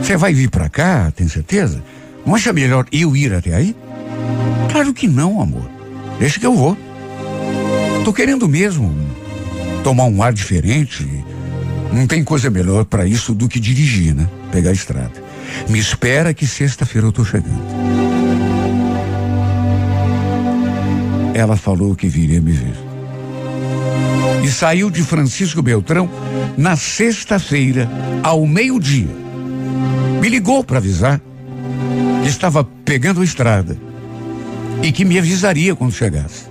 Você 0.02 0.16
vai 0.16 0.34
vir 0.34 0.50
para 0.50 0.68
cá, 0.68 1.12
tem 1.14 1.28
certeza? 1.28 1.82
Não 2.26 2.34
acha 2.34 2.52
melhor 2.52 2.86
eu 2.90 3.14
ir 3.14 3.32
até 3.32 3.54
aí? 3.54 3.76
Claro 4.70 4.92
que 4.92 5.06
não, 5.06 5.40
amor. 5.40 5.70
Deixa 6.18 6.40
que 6.40 6.46
eu 6.46 6.54
vou. 6.54 6.76
Tô 8.04 8.12
querendo 8.12 8.48
mesmo 8.48 8.92
tomar 9.82 10.04
um 10.04 10.22
ar 10.22 10.32
diferente. 10.32 11.06
Não 11.92 12.06
tem 12.06 12.24
coisa 12.24 12.50
melhor 12.50 12.84
para 12.84 13.06
isso 13.06 13.34
do 13.34 13.48
que 13.48 13.60
dirigir, 13.60 14.14
né? 14.14 14.28
Pegar 14.50 14.70
a 14.70 14.72
estrada. 14.72 15.23
Me 15.68 15.78
espera 15.78 16.34
que 16.34 16.46
sexta-feira 16.46 17.06
eu 17.06 17.12
tô 17.12 17.24
chegando. 17.24 17.64
Ela 21.34 21.56
falou 21.56 21.96
que 21.96 22.08
viria 22.08 22.40
me 22.40 22.52
ver. 22.52 22.74
E 24.44 24.48
saiu 24.48 24.90
de 24.90 25.02
Francisco 25.02 25.62
Beltrão 25.62 26.08
na 26.56 26.76
sexta-feira, 26.76 27.88
ao 28.22 28.46
meio-dia. 28.46 29.08
Me 30.20 30.28
ligou 30.28 30.62
para 30.62 30.78
avisar 30.78 31.20
que 32.22 32.28
estava 32.28 32.62
pegando 32.62 33.20
a 33.20 33.24
estrada 33.24 33.76
e 34.82 34.92
que 34.92 35.04
me 35.04 35.18
avisaria 35.18 35.74
quando 35.74 35.92
chegasse. 35.92 36.44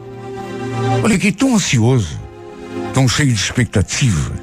Olha, 1.04 1.14
fiquei 1.14 1.32
tão 1.32 1.56
ansioso, 1.56 2.20
tão 2.94 3.08
cheio 3.08 3.32
de 3.32 3.40
expectativa. 3.40 4.34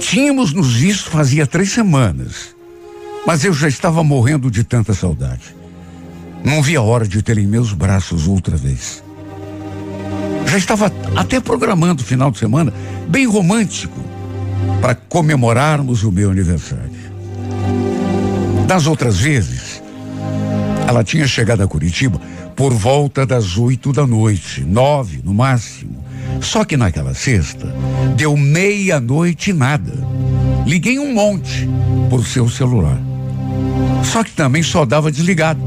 Tínhamos 0.00 0.52
nos 0.52 0.74
visto 0.74 1.10
fazia 1.10 1.46
três 1.46 1.72
semanas, 1.72 2.56
mas 3.26 3.44
eu 3.44 3.52
já 3.52 3.68
estava 3.68 4.02
morrendo 4.02 4.50
de 4.50 4.64
tanta 4.64 4.94
saudade. 4.94 5.54
Não 6.44 6.60
via 6.60 6.80
a 6.80 6.82
hora 6.82 7.06
de 7.06 7.22
ter 7.22 7.38
em 7.38 7.46
meus 7.46 7.72
braços 7.72 8.26
outra 8.26 8.56
vez. 8.56 9.02
Já 10.46 10.58
estava 10.58 10.92
até 11.16 11.40
programando 11.40 12.02
o 12.02 12.04
final 12.04 12.30
de 12.30 12.38
semana, 12.38 12.72
bem 13.08 13.26
romântico, 13.26 13.98
para 14.80 14.94
comemorarmos 14.94 16.02
o 16.02 16.10
meu 16.10 16.30
aniversário. 16.30 16.90
Das 18.66 18.86
outras 18.86 19.20
vezes, 19.20 19.82
ela 20.86 21.04
tinha 21.04 21.26
chegado 21.26 21.62
a 21.62 21.68
Curitiba 21.68 22.20
por 22.56 22.72
volta 22.72 23.24
das 23.24 23.56
oito 23.56 23.92
da 23.92 24.06
noite, 24.06 24.62
nove 24.62 25.20
no 25.24 25.32
máximo. 25.32 26.04
Só 26.40 26.64
que 26.64 26.76
naquela 26.76 27.14
sexta, 27.14 27.72
deu 28.16 28.36
meia-noite 28.36 29.50
e 29.50 29.52
nada. 29.54 29.92
Liguei 30.66 30.98
um 30.98 31.14
monte 31.14 31.68
por 32.10 32.26
seu 32.26 32.48
celular. 32.48 33.11
Só 34.04 34.22
que 34.22 34.32
também 34.32 34.62
só 34.62 34.84
dava 34.84 35.10
desligado. 35.10 35.60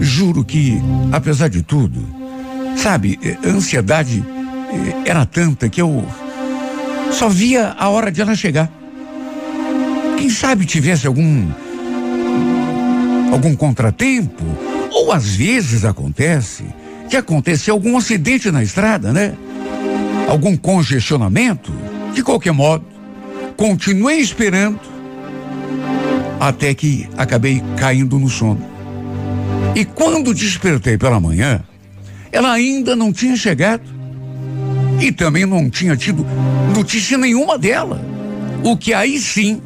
Juro 0.00 0.44
que, 0.44 0.80
apesar 1.12 1.48
de 1.48 1.62
tudo, 1.62 2.00
sabe, 2.76 3.18
eh, 3.22 3.36
a 3.42 3.48
ansiedade 3.48 4.22
eh, 4.70 5.10
era 5.10 5.24
tanta 5.24 5.68
que 5.68 5.80
eu 5.80 6.04
só 7.10 7.28
via 7.28 7.74
a 7.78 7.88
hora 7.88 8.10
de 8.10 8.20
ela 8.20 8.34
chegar. 8.34 8.70
Quem 10.18 10.28
sabe 10.28 10.66
tivesse 10.66 11.06
algum 11.06 11.50
algum 13.32 13.54
contratempo 13.54 14.44
ou 14.90 15.12
às 15.12 15.34
vezes 15.34 15.84
acontece 15.84 16.64
que 17.08 17.16
aconteceu 17.16 17.74
algum 17.74 17.96
acidente 17.96 18.50
na 18.50 18.62
estrada, 18.62 19.12
né? 19.12 19.34
Algum 20.28 20.56
congestionamento. 20.56 21.72
De 22.12 22.22
qualquer 22.22 22.52
modo, 22.52 22.84
continuei 23.56 24.18
esperando 24.20 24.80
até 26.40 26.74
que 26.74 27.08
acabei 27.16 27.62
caindo 27.76 28.18
no 28.18 28.28
sono. 28.28 28.60
E 29.74 29.84
quando 29.84 30.34
despertei 30.34 30.96
pela 30.96 31.20
manhã, 31.20 31.62
ela 32.32 32.52
ainda 32.52 32.96
não 32.96 33.12
tinha 33.12 33.36
chegado. 33.36 33.84
E 35.00 35.12
também 35.12 35.44
não 35.44 35.68
tinha 35.68 35.96
tido 35.96 36.26
notícia 36.74 37.18
nenhuma 37.18 37.58
dela. 37.58 38.00
O 38.62 38.76
que 38.76 38.94
aí 38.94 39.18
sim 39.18 39.60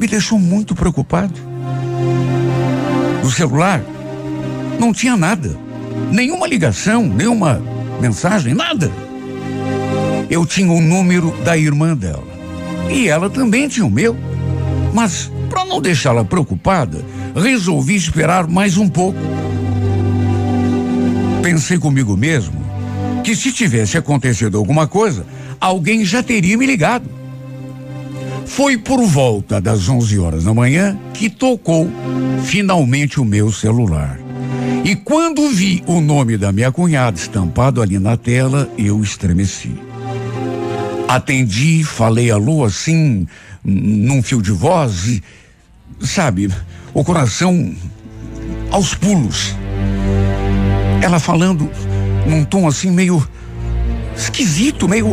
me 0.00 0.06
deixou 0.06 0.38
muito 0.38 0.74
preocupado. 0.74 1.34
O 3.22 3.30
celular 3.30 3.82
não 4.78 4.92
tinha 4.92 5.16
nada. 5.16 5.56
Nenhuma 6.10 6.48
ligação, 6.48 7.04
nenhuma 7.06 7.62
mensagem, 8.00 8.54
nada. 8.54 8.90
Eu 10.28 10.44
tinha 10.46 10.72
o 10.72 10.80
número 10.80 11.30
da 11.44 11.56
irmã 11.56 11.96
dela. 11.96 12.26
E 12.90 13.08
ela 13.08 13.30
também 13.30 13.68
tinha 13.68 13.86
o 13.86 13.90
meu. 13.90 14.16
Mas, 14.92 15.30
para 15.50 15.64
não 15.64 15.80
deixá-la 15.80 16.24
preocupada, 16.24 17.04
resolvi 17.34 17.96
esperar 17.96 18.46
mais 18.46 18.78
um 18.78 18.88
pouco. 18.88 19.18
Pensei 21.42 21.76
comigo 21.78 22.16
mesmo 22.16 22.64
que 23.24 23.34
se 23.34 23.52
tivesse 23.52 23.98
acontecido 23.98 24.56
alguma 24.56 24.86
coisa, 24.86 25.26
alguém 25.60 26.04
já 26.04 26.22
teria 26.22 26.56
me 26.56 26.64
ligado. 26.64 27.10
Foi 28.46 28.78
por 28.78 29.02
volta 29.02 29.60
das 29.60 29.88
11 29.88 30.18
horas 30.18 30.44
da 30.44 30.54
manhã 30.54 30.98
que 31.12 31.28
tocou 31.28 31.90
finalmente 32.44 33.20
o 33.20 33.24
meu 33.24 33.52
celular. 33.52 34.18
E 34.84 34.96
quando 34.96 35.48
vi 35.50 35.82
o 35.86 36.00
nome 36.00 36.38
da 36.38 36.50
minha 36.50 36.72
cunhada 36.72 37.18
estampado 37.18 37.82
ali 37.82 37.98
na 37.98 38.16
tela, 38.16 38.68
eu 38.78 39.02
estremeci. 39.02 39.74
Atendi, 41.06 41.82
falei 41.82 42.30
alô 42.30 42.64
assim, 42.64 43.26
num 43.64 44.22
fio 44.22 44.40
de 44.40 44.52
voz 44.52 45.06
e, 45.06 45.22
sabe, 46.00 46.50
o 46.94 47.04
coração 47.04 47.74
aos 48.70 48.94
pulos. 48.94 49.54
Ela 51.02 51.18
falando 51.18 51.70
num 52.26 52.44
tom 52.44 52.66
assim 52.66 52.90
meio 52.90 53.26
esquisito, 54.16 54.88
meio. 54.88 55.08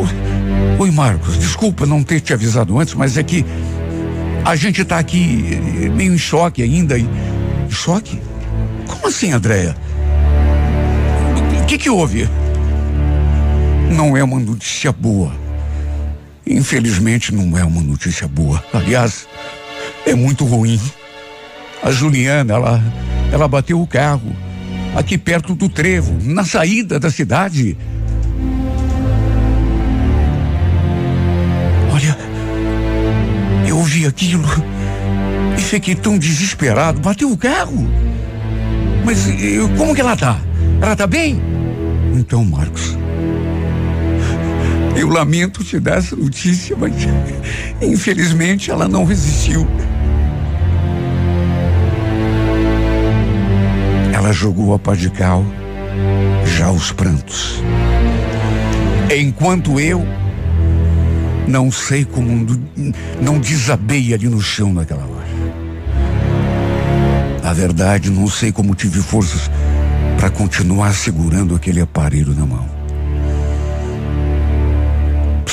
Oi, 0.78 0.90
Marcos, 0.90 1.38
desculpa 1.38 1.86
não 1.86 2.02
ter 2.02 2.20
te 2.20 2.32
avisado 2.32 2.78
antes, 2.78 2.94
mas 2.94 3.16
é 3.16 3.22
que 3.22 3.44
a 4.44 4.54
gente 4.54 4.84
tá 4.84 4.98
aqui 4.98 5.60
eh, 5.82 5.88
meio 5.88 6.14
em 6.14 6.18
choque 6.18 6.62
ainda. 6.62 6.96
E... 6.98 7.08
Choque? 7.68 8.20
Como 8.86 9.08
assim, 9.08 9.32
Andréia? 9.32 9.76
O 11.60 11.66
que 11.66 11.76
que 11.76 11.90
houve? 11.90 12.28
Não 13.94 14.16
é 14.16 14.22
uma 14.22 14.38
notícia 14.38 14.92
boa. 14.92 15.47
Infelizmente 16.48 17.34
não 17.34 17.58
é 17.58 17.64
uma 17.64 17.82
notícia 17.82 18.26
boa. 18.26 18.64
Aliás, 18.72 19.28
é 20.06 20.14
muito 20.14 20.46
ruim. 20.46 20.80
A 21.82 21.90
Juliana, 21.90 22.54
ela, 22.54 22.82
ela 23.30 23.46
bateu 23.46 23.80
o 23.80 23.86
carro 23.86 24.34
aqui 24.96 25.18
perto 25.18 25.54
do 25.54 25.68
trevo, 25.68 26.16
na 26.22 26.44
saída 26.44 26.98
da 26.98 27.10
cidade. 27.10 27.76
Olha, 31.92 32.16
eu 33.66 33.82
vi 33.82 34.06
aquilo 34.06 34.48
e 35.56 35.60
fiquei 35.60 35.94
tão 35.94 36.18
desesperado. 36.18 37.00
Bateu 37.00 37.30
o 37.30 37.36
carro. 37.36 37.86
Mas 39.04 39.26
como 39.76 39.94
que 39.94 40.00
ela 40.00 40.16
tá? 40.16 40.40
Ela 40.80 40.96
tá 40.96 41.06
bem? 41.06 41.40
Então, 42.14 42.44
Marcos, 42.44 42.96
eu 44.98 45.08
lamento 45.08 45.62
te 45.62 45.78
dar 45.78 45.98
essa 45.98 46.16
notícia, 46.16 46.76
mas 46.76 46.92
infelizmente 47.80 48.70
ela 48.70 48.88
não 48.88 49.04
resistiu. 49.04 49.64
Ela 54.12 54.32
jogou 54.32 54.74
a 54.74 54.78
pá 54.78 54.96
de 54.96 55.08
cal, 55.08 55.44
já 56.44 56.70
os 56.72 56.90
prantos. 56.90 57.62
Enquanto 59.16 59.78
eu 59.78 60.04
não 61.46 61.70
sei 61.70 62.04
como 62.04 62.46
não 63.22 63.38
desabei 63.38 64.12
ali 64.12 64.28
no 64.28 64.40
chão 64.40 64.72
naquela 64.74 65.04
hora. 65.04 65.28
Na 67.42 67.52
verdade, 67.52 68.10
não 68.10 68.26
sei 68.26 68.50
como 68.50 68.74
tive 68.74 69.00
forças 69.00 69.48
para 70.18 70.28
continuar 70.28 70.92
segurando 70.92 71.54
aquele 71.54 71.80
aparelho 71.80 72.34
na 72.34 72.44
mão. 72.44 72.77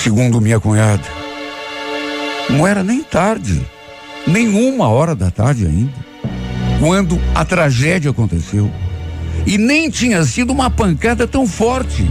Segundo 0.05 0.39
minha 0.39 0.59
cunhada, 0.59 1.01
não 2.47 2.67
era 2.67 2.83
nem 2.83 3.01
tarde, 3.01 3.59
nem 4.27 4.47
uma 4.49 4.87
hora 4.87 5.15
da 5.15 5.31
tarde 5.31 5.65
ainda 5.65 5.91
quando 6.79 7.19
a 7.33 7.43
tragédia 7.43 8.11
aconteceu. 8.11 8.71
E 9.47 9.57
nem 9.57 9.89
tinha 9.89 10.23
sido 10.23 10.53
uma 10.53 10.69
pancada 10.69 11.25
tão 11.25 11.47
forte. 11.47 12.07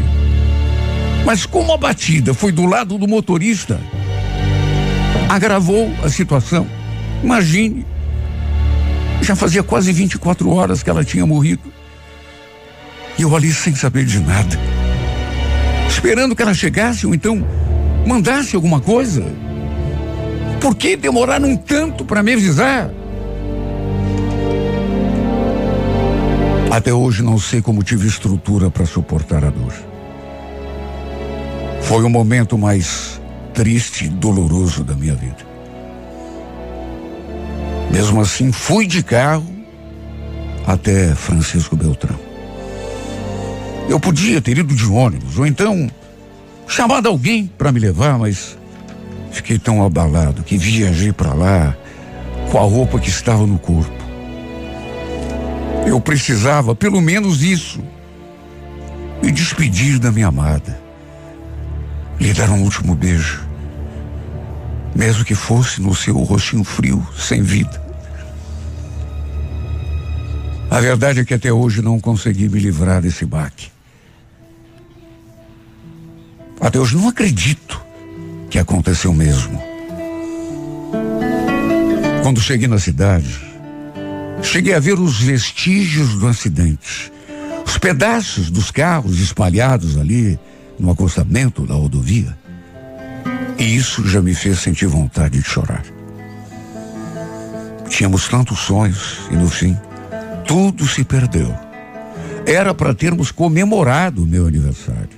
Mas 1.25 1.47
como 1.47 1.73
a 1.73 1.77
batida 1.77 2.35
foi 2.35 2.51
do 2.51 2.67
lado 2.67 2.99
do 2.99 3.07
motorista, 3.07 3.79
agravou 5.29 5.89
a 6.03 6.09
situação. 6.09 6.67
Imagine. 7.23 7.87
Já 9.23 9.37
fazia 9.37 9.63
quase 9.63 9.93
24 9.93 10.51
horas 10.51 10.83
que 10.83 10.91
ela 10.91 11.05
tinha 11.05 11.25
morrido. 11.25 11.73
E 13.17 13.23
eu 13.23 13.37
ali 13.37 13.53
sem 13.53 13.73
saber 13.73 14.05
de 14.05 14.19
nada. 14.19 14.59
Esperando 15.89 16.35
que 16.35 16.43
ela 16.43 16.55
chegasse 16.55 17.07
ou 17.07 17.15
então 17.15 17.47
mandasse 18.07 18.57
alguma 18.57 18.81
coisa. 18.81 19.25
Por 20.61 20.75
que 20.75 20.97
demoraram 20.97 21.57
tanto 21.57 22.05
para 22.05 22.23
me 22.23 22.33
avisar? 22.33 22.90
Até 26.71 26.93
hoje 26.93 27.23
não 27.23 27.38
sei 27.38 27.62
como 27.62 27.83
tive 27.83 28.09
estrutura 28.09 28.71
para 28.71 28.85
suportar 28.85 29.45
a 29.45 29.51
dor. 29.51 29.73
Foi 31.83 32.03
o 32.03 32.11
momento 32.11 32.59
mais 32.59 33.21
triste 33.53 34.07
e 34.07 34.09
doloroso 34.09 34.83
da 34.83 34.95
minha 34.95 35.14
vida. 35.14 35.55
Mesmo 37.93 38.21
assim, 38.21 38.51
fui 38.51 38.87
de 38.87 39.03
carro 39.03 39.47
até 40.67 41.14
Francisco 41.14 41.77
Beltrão. 41.77 42.19
Eu 43.88 44.01
podia 44.01 44.40
ter 44.40 44.59
ido 44.59 44.75
de 44.75 44.87
ônibus, 44.87 45.38
ou 45.38 45.47
então 45.47 45.88
chamado 46.75 47.09
alguém 47.09 47.47
para 47.47 47.71
me 47.71 47.79
levar, 47.79 48.19
mas 48.19 48.59
fiquei 49.31 49.61
tão 49.61 49.85
abalado 49.85 50.43
que 50.43 50.59
viajei 50.59 51.13
para 51.13 51.33
lá 51.33 51.77
com 52.51 52.59
a 52.59 52.63
roupa 52.63 52.99
que 52.99 53.09
estava 53.09 53.47
no 53.47 53.61
corpo. 53.61 53.95
Eu 55.87 56.01
precisava, 56.01 56.75
pelo 56.75 57.01
menos 57.01 57.45
isso, 57.45 57.81
me 59.23 59.31
despedir 59.31 60.01
da 60.01 60.11
minha 60.11 60.27
amada, 60.27 60.77
lhe 62.19 62.33
dar 62.33 62.51
um 62.51 62.65
último 62.65 62.97
beijo, 62.97 63.47
mesmo 64.97 65.25
que 65.25 65.37
fosse 65.37 65.81
no 65.81 65.95
seu 65.95 66.17
rostinho 66.19 66.65
frio, 66.65 67.07
sem 67.17 67.41
vida. 67.41 67.81
A 70.69 70.81
verdade 70.81 71.21
é 71.21 71.25
que 71.25 71.35
até 71.35 71.53
hoje 71.53 71.81
não 71.81 72.01
consegui 72.01 72.49
me 72.49 72.59
livrar 72.59 73.01
desse 73.01 73.25
baque. 73.25 73.74
Hoje 76.79 76.96
não 76.96 77.09
acredito 77.09 77.81
que 78.50 78.59
aconteceu 78.59 79.12
mesmo. 79.12 79.62
Quando 82.22 82.40
cheguei 82.40 82.66
na 82.66 82.79
cidade, 82.79 83.55
Cheguei 84.44 84.74
a 84.74 84.79
ver 84.79 84.98
os 84.98 85.20
vestígios 85.20 86.16
do 86.16 86.29
acidente. 86.29 87.11
Os 87.66 87.79
pedaços 87.79 88.50
dos 88.50 88.70
carros 88.70 89.18
espalhados 89.18 89.96
ali 89.96 90.38
no 90.79 90.90
acostamento 90.90 91.66
da 91.66 91.74
rodovia. 91.74 92.37
E 93.59 93.74
isso 93.74 94.07
já 94.07 94.20
me 94.20 94.35
fez 94.35 94.59
sentir 94.61 94.87
vontade 94.87 95.38
de 95.38 95.44
chorar. 95.44 95.83
Tínhamos 97.88 98.29
tantos 98.29 98.59
sonhos 98.61 99.18
e 99.31 99.35
no 99.35 99.48
fim, 99.48 99.77
tudo 100.46 100.87
se 100.87 101.03
perdeu. 101.05 101.53
Era 102.46 102.74
para 102.74 102.94
termos 102.94 103.33
comemorado 103.33 104.22
o 104.22 104.27
meu 104.27 104.46
aniversário. 104.46 105.09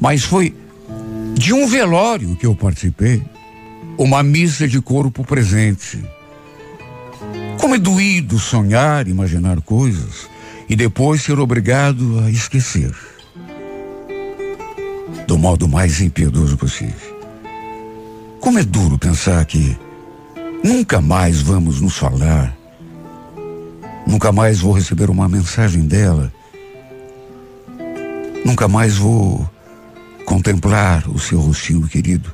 Mas 0.00 0.24
foi 0.24 0.54
de 1.34 1.52
um 1.52 1.66
velório 1.66 2.36
que 2.36 2.46
eu 2.46 2.54
participei, 2.54 3.22
uma 3.98 4.22
missa 4.22 4.66
de 4.66 4.80
corpo 4.80 5.24
presente 5.24 6.02
como 7.64 7.76
é 7.76 7.78
doído 7.78 8.38
sonhar, 8.38 9.08
imaginar 9.08 9.58
coisas 9.62 10.28
e 10.68 10.76
depois 10.76 11.22
ser 11.22 11.38
obrigado 11.38 12.20
a 12.20 12.30
esquecer. 12.30 12.94
Do 15.26 15.38
modo 15.38 15.66
mais 15.66 15.98
impiedoso 16.02 16.58
possível. 16.58 17.18
Como 18.38 18.58
é 18.58 18.62
duro 18.62 18.98
pensar 18.98 19.42
que 19.46 19.74
nunca 20.62 21.00
mais 21.00 21.40
vamos 21.40 21.80
nos 21.80 21.96
falar, 21.96 22.54
nunca 24.06 24.30
mais 24.30 24.60
vou 24.60 24.72
receber 24.72 25.08
uma 25.08 25.26
mensagem 25.26 25.86
dela, 25.86 26.30
nunca 28.44 28.68
mais 28.68 28.98
vou 28.98 29.48
contemplar 30.24 31.08
o 31.08 31.18
seu 31.18 31.40
rostinho 31.40 31.86
querido. 31.86 32.32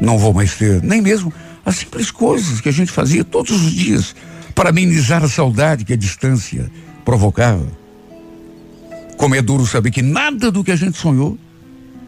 Não 0.00 0.18
vou 0.18 0.34
mais 0.34 0.56
ter 0.56 0.82
nem 0.82 1.00
mesmo 1.00 1.32
as 1.64 1.76
simples 1.76 2.10
coisas 2.10 2.60
que 2.60 2.68
a 2.68 2.72
gente 2.72 2.90
fazia 2.90 3.24
todos 3.24 3.52
os 3.64 3.72
dias 3.72 4.14
para 4.54 4.70
amenizar 4.70 5.22
a 5.22 5.28
saudade 5.28 5.84
que 5.84 5.92
a 5.92 5.96
distância 5.96 6.70
provocava. 7.04 7.66
Como 9.16 9.34
é 9.34 9.42
duro 9.42 9.66
saber 9.66 9.90
que 9.90 10.02
nada 10.02 10.50
do 10.50 10.64
que 10.64 10.72
a 10.72 10.76
gente 10.76 10.98
sonhou, 10.98 11.38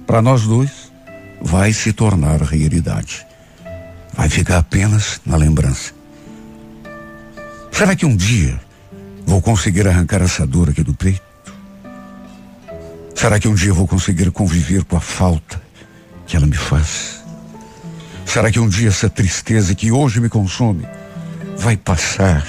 para 0.06 0.20
nós 0.20 0.42
dois, 0.42 0.92
vai 1.40 1.72
se 1.72 1.92
tornar 1.92 2.42
realidade. 2.42 3.24
Vai 4.12 4.28
ficar 4.28 4.58
apenas 4.58 5.20
na 5.24 5.36
lembrança. 5.36 5.92
Será 7.70 7.94
que 7.94 8.06
um 8.06 8.16
dia 8.16 8.60
vou 9.26 9.40
conseguir 9.40 9.86
arrancar 9.86 10.22
essa 10.22 10.46
dor 10.46 10.70
aqui 10.70 10.82
do 10.82 10.94
peito? 10.94 11.33
Será 13.14 13.38
que 13.38 13.48
um 13.48 13.54
dia 13.54 13.72
vou 13.72 13.86
conseguir 13.86 14.30
conviver 14.30 14.84
com 14.84 14.96
a 14.96 15.00
falta 15.00 15.62
que 16.26 16.36
ela 16.36 16.46
me 16.46 16.56
faz? 16.56 17.22
Será 18.26 18.50
que 18.50 18.58
um 18.58 18.68
dia 18.68 18.88
essa 18.88 19.08
tristeza 19.08 19.74
que 19.74 19.92
hoje 19.92 20.20
me 20.20 20.28
consome 20.28 20.86
vai 21.56 21.76
passar? 21.76 22.44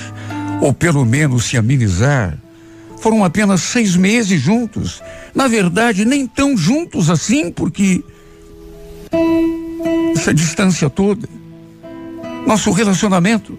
Ou 0.62 0.73
pelo 0.73 1.06
menos 1.06 1.45
se 1.45 1.58
amenizar? 1.58 2.38
Foram 2.99 3.23
apenas 3.23 3.62
seis 3.62 3.95
meses 3.95 4.41
juntos. 4.41 5.01
Na 5.34 5.47
verdade, 5.47 6.06
nem 6.06 6.25
tão 6.25 6.58
juntos 6.58 7.10
assim, 7.10 7.51
porque 7.51 8.04
essa 10.15 10.34
distância 10.34 10.89
toda, 10.89 11.30
nosso 12.47 12.71
relacionamento 12.71 13.58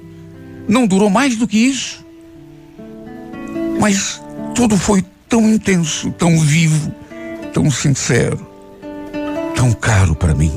não 0.68 0.86
durou 0.86 1.08
mais 1.08 1.36
do 1.36 1.46
que 1.46 1.58
isso. 1.58 2.04
Mas 3.78 4.20
tudo 4.54 4.76
foi 4.76 5.04
tão 5.28 5.48
intenso, 5.48 6.10
tão 6.12 6.38
vivo, 6.38 6.94
tão 7.52 7.70
sincero, 7.70 8.46
tão 9.54 9.72
caro 9.72 10.14
para 10.14 10.34
mim, 10.34 10.52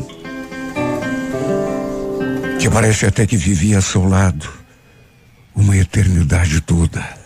que 2.59 2.69
parece 2.69 3.05
até 3.05 3.25
que 3.25 3.37
vivia 3.37 3.77
a 3.79 3.81
seu 3.81 4.07
lado 4.07 4.49
uma 5.55 5.75
eternidade 5.75 6.61
toda. 6.61 7.18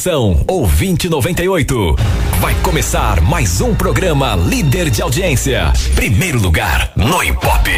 Atenção, 0.00 0.42
ouvinte 0.48 1.10
98. 1.10 1.94
Vai 2.40 2.54
começar 2.62 3.20
mais 3.20 3.60
um 3.60 3.74
programa 3.74 4.34
líder 4.34 4.88
de 4.88 5.02
audiência. 5.02 5.74
Primeiro 5.94 6.40
lugar 6.40 6.90
no 6.96 7.22
Impop. 7.22 7.70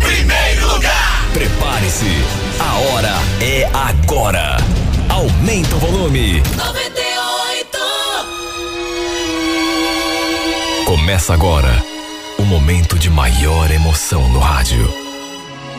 Primeiro 0.00 0.72
lugar. 0.72 1.28
Prepare-se. 1.34 2.06
A 2.58 2.78
hora 2.78 3.12
é 3.42 3.66
agora. 3.74 4.56
Aumenta 5.10 5.76
o 5.76 5.78
volume. 5.80 6.42
98. 6.56 7.78
Começa 10.86 11.34
agora 11.34 11.84
o 12.38 12.42
momento 12.42 12.98
de 12.98 13.10
maior 13.10 13.70
emoção 13.70 14.26
no 14.30 14.38
rádio. 14.38 14.90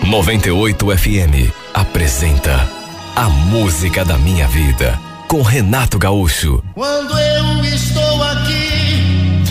98 0.03 0.95
FM 0.95 1.51
apresenta 1.73 2.69
a 3.15 3.27
música 3.29 4.05
da 4.05 4.15
minha 4.15 4.47
vida 4.47 5.03
com 5.27 5.41
Renato 5.41 5.97
Gaúcho. 5.97 6.63
Quando 6.73 7.17
eu 7.17 7.63
estou 7.65 8.23
aqui, 8.23 9.43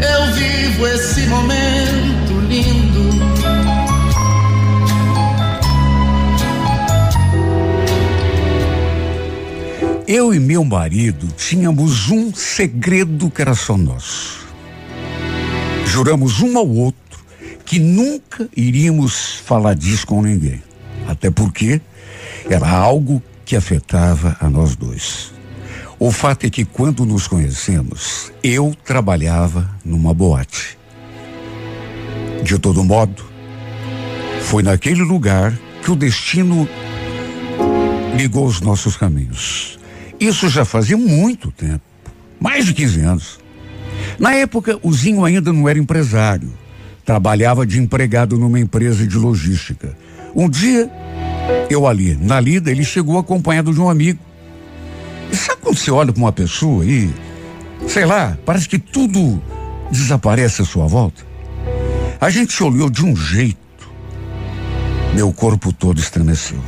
eu 0.00 0.34
vivo 0.34 0.86
esse 0.86 1.26
momento 1.26 2.40
lindo. 2.48 3.10
Eu 10.06 10.34
e 10.34 10.40
meu 10.40 10.64
marido 10.64 11.28
tínhamos 11.36 12.10
um 12.10 12.34
segredo 12.34 13.30
que 13.30 13.42
era 13.42 13.54
só 13.54 13.76
nosso. 13.76 14.46
Juramos 15.86 16.40
um 16.40 16.58
ao 16.58 16.68
outro 16.68 17.00
que 17.64 17.78
nunca 17.78 18.48
iríamos 18.56 19.36
falar 19.44 19.74
disso 19.74 20.06
com 20.06 20.22
ninguém. 20.22 20.62
Até 21.06 21.30
porque 21.30 21.80
era 22.48 22.68
algo 22.68 23.22
que 23.50 23.56
afetava 23.56 24.36
a 24.38 24.48
nós 24.48 24.76
dois. 24.76 25.32
O 25.98 26.12
fato 26.12 26.46
é 26.46 26.50
que 26.50 26.64
quando 26.64 27.04
nos 27.04 27.26
conhecemos, 27.26 28.32
eu 28.44 28.72
trabalhava 28.84 29.68
numa 29.84 30.14
boate. 30.14 30.78
De 32.44 32.60
todo 32.60 32.84
modo, 32.84 33.24
foi 34.42 34.62
naquele 34.62 35.02
lugar 35.02 35.52
que 35.82 35.90
o 35.90 35.96
destino 35.96 36.68
ligou 38.16 38.46
os 38.46 38.60
nossos 38.60 38.96
caminhos. 38.96 39.80
Isso 40.20 40.48
já 40.48 40.64
fazia 40.64 40.96
muito 40.96 41.50
tempo 41.50 41.82
mais 42.38 42.66
de 42.66 42.72
15 42.72 43.00
anos. 43.00 43.40
Na 44.16 44.32
época, 44.32 44.78
o 44.80 44.92
Zinho 44.92 45.24
ainda 45.24 45.52
não 45.52 45.68
era 45.68 45.76
empresário. 45.76 46.52
Trabalhava 47.04 47.66
de 47.66 47.80
empregado 47.80 48.38
numa 48.38 48.60
empresa 48.60 49.04
de 49.04 49.16
logística. 49.16 49.98
Um 50.36 50.48
dia, 50.48 50.88
eu 51.70 51.86
ali, 51.86 52.16
na 52.16 52.40
lida, 52.40 52.70
ele 52.70 52.84
chegou 52.84 53.18
acompanhado 53.18 53.72
de 53.72 53.80
um 53.80 53.88
amigo. 53.88 54.18
E 55.30 55.36
sabe 55.36 55.60
quando 55.62 55.78
você 55.78 55.90
olha 55.90 56.12
para 56.12 56.20
uma 56.20 56.32
pessoa 56.32 56.84
e, 56.84 57.08
sei 57.86 58.04
lá, 58.04 58.36
parece 58.44 58.68
que 58.68 58.78
tudo 58.78 59.40
desaparece 59.90 60.62
à 60.62 60.64
sua 60.64 60.86
volta? 60.86 61.24
A 62.20 62.28
gente 62.28 62.52
se 62.52 62.62
olhou 62.62 62.90
de 62.90 63.04
um 63.04 63.14
jeito. 63.14 63.58
Meu 65.14 65.32
corpo 65.32 65.72
todo 65.72 66.00
estremeceu. 66.00 66.58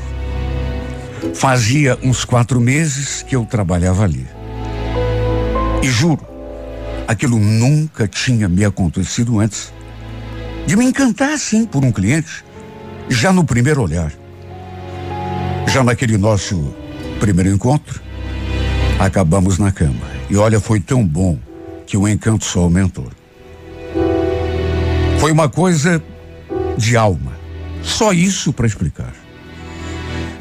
Fazia 1.35 1.99
uns 2.03 2.25
quatro 2.25 2.61
meses 2.61 3.23
que 3.23 3.37
eu 3.37 3.45
trabalhava 3.45 4.05
ali. 4.05 4.27
E 5.83 5.90
juro, 5.90 6.25
aquilo 7.09 7.38
nunca 7.38 8.07
tinha 8.07 8.49
me 8.49 8.64
acontecido 8.64 9.40
antes. 9.40 9.73
De 10.64 10.77
me 10.77 10.85
encantar 10.85 11.33
assim 11.33 11.66
por 11.66 11.85
um 11.85 11.90
cliente, 11.90 12.45
já 13.09 13.33
no 13.33 13.45
primeiro 13.45 13.83
olhar. 13.83 14.21
Já 15.68 15.83
naquele 15.83 16.18
nosso 16.18 16.75
primeiro 17.18 17.51
encontro, 17.51 18.01
acabamos 18.98 19.59
na 19.59 19.72
cama. 19.72 20.11
E 20.29 20.37
olha, 20.37 20.61
foi 20.61 20.81
tão 20.81 21.07
bom 21.07 21.38
que 21.87 21.96
o 21.96 22.07
encanto 22.07 22.44
só 22.44 22.61
aumentou. 22.61 23.09
Foi 25.18 25.31
uma 25.33 25.48
coisa 25.48 26.03
de 26.77 26.96
alma. 26.96 27.33
Só 27.83 28.12
isso 28.12 28.53
para 28.53 28.66
explicar. 28.66 29.14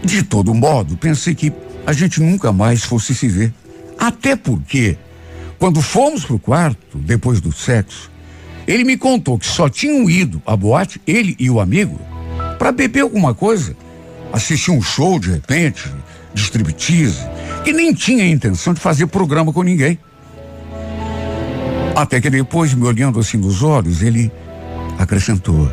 De 0.03 0.23
todo 0.23 0.53
modo, 0.53 0.97
pensei 0.97 1.35
que 1.35 1.53
a 1.85 1.93
gente 1.93 2.21
nunca 2.21 2.51
mais 2.51 2.83
fosse 2.83 3.13
se 3.13 3.27
ver. 3.27 3.53
Até 3.97 4.35
porque, 4.35 4.97
quando 5.59 5.81
fomos 5.81 6.25
pro 6.25 6.39
quarto, 6.39 6.97
depois 6.97 7.39
do 7.39 7.51
sexo, 7.51 8.11
ele 8.67 8.83
me 8.83 8.97
contou 8.97 9.37
que 9.37 9.45
só 9.45 9.69
tinham 9.69 10.09
ido 10.09 10.41
à 10.45 10.55
boate, 10.55 11.01
ele 11.05 11.35
e 11.37 11.49
o 11.49 11.59
amigo, 11.59 11.99
para 12.57 12.71
beber 12.71 13.01
alguma 13.01 13.33
coisa, 13.33 13.75
assistir 14.31 14.71
um 14.71 14.81
show 14.81 15.19
de 15.19 15.31
repente, 15.31 15.91
de 16.33 16.41
striptease, 16.41 17.19
que 17.63 17.73
nem 17.73 17.93
tinha 17.93 18.23
a 18.23 18.27
intenção 18.27 18.73
de 18.73 18.79
fazer 18.79 19.07
programa 19.07 19.51
com 19.51 19.63
ninguém. 19.63 19.99
Até 21.95 22.21
que 22.21 22.29
depois, 22.29 22.73
me 22.73 22.85
olhando 22.85 23.19
assim 23.19 23.37
nos 23.37 23.61
olhos, 23.61 24.01
ele 24.01 24.31
acrescentou: 24.97 25.71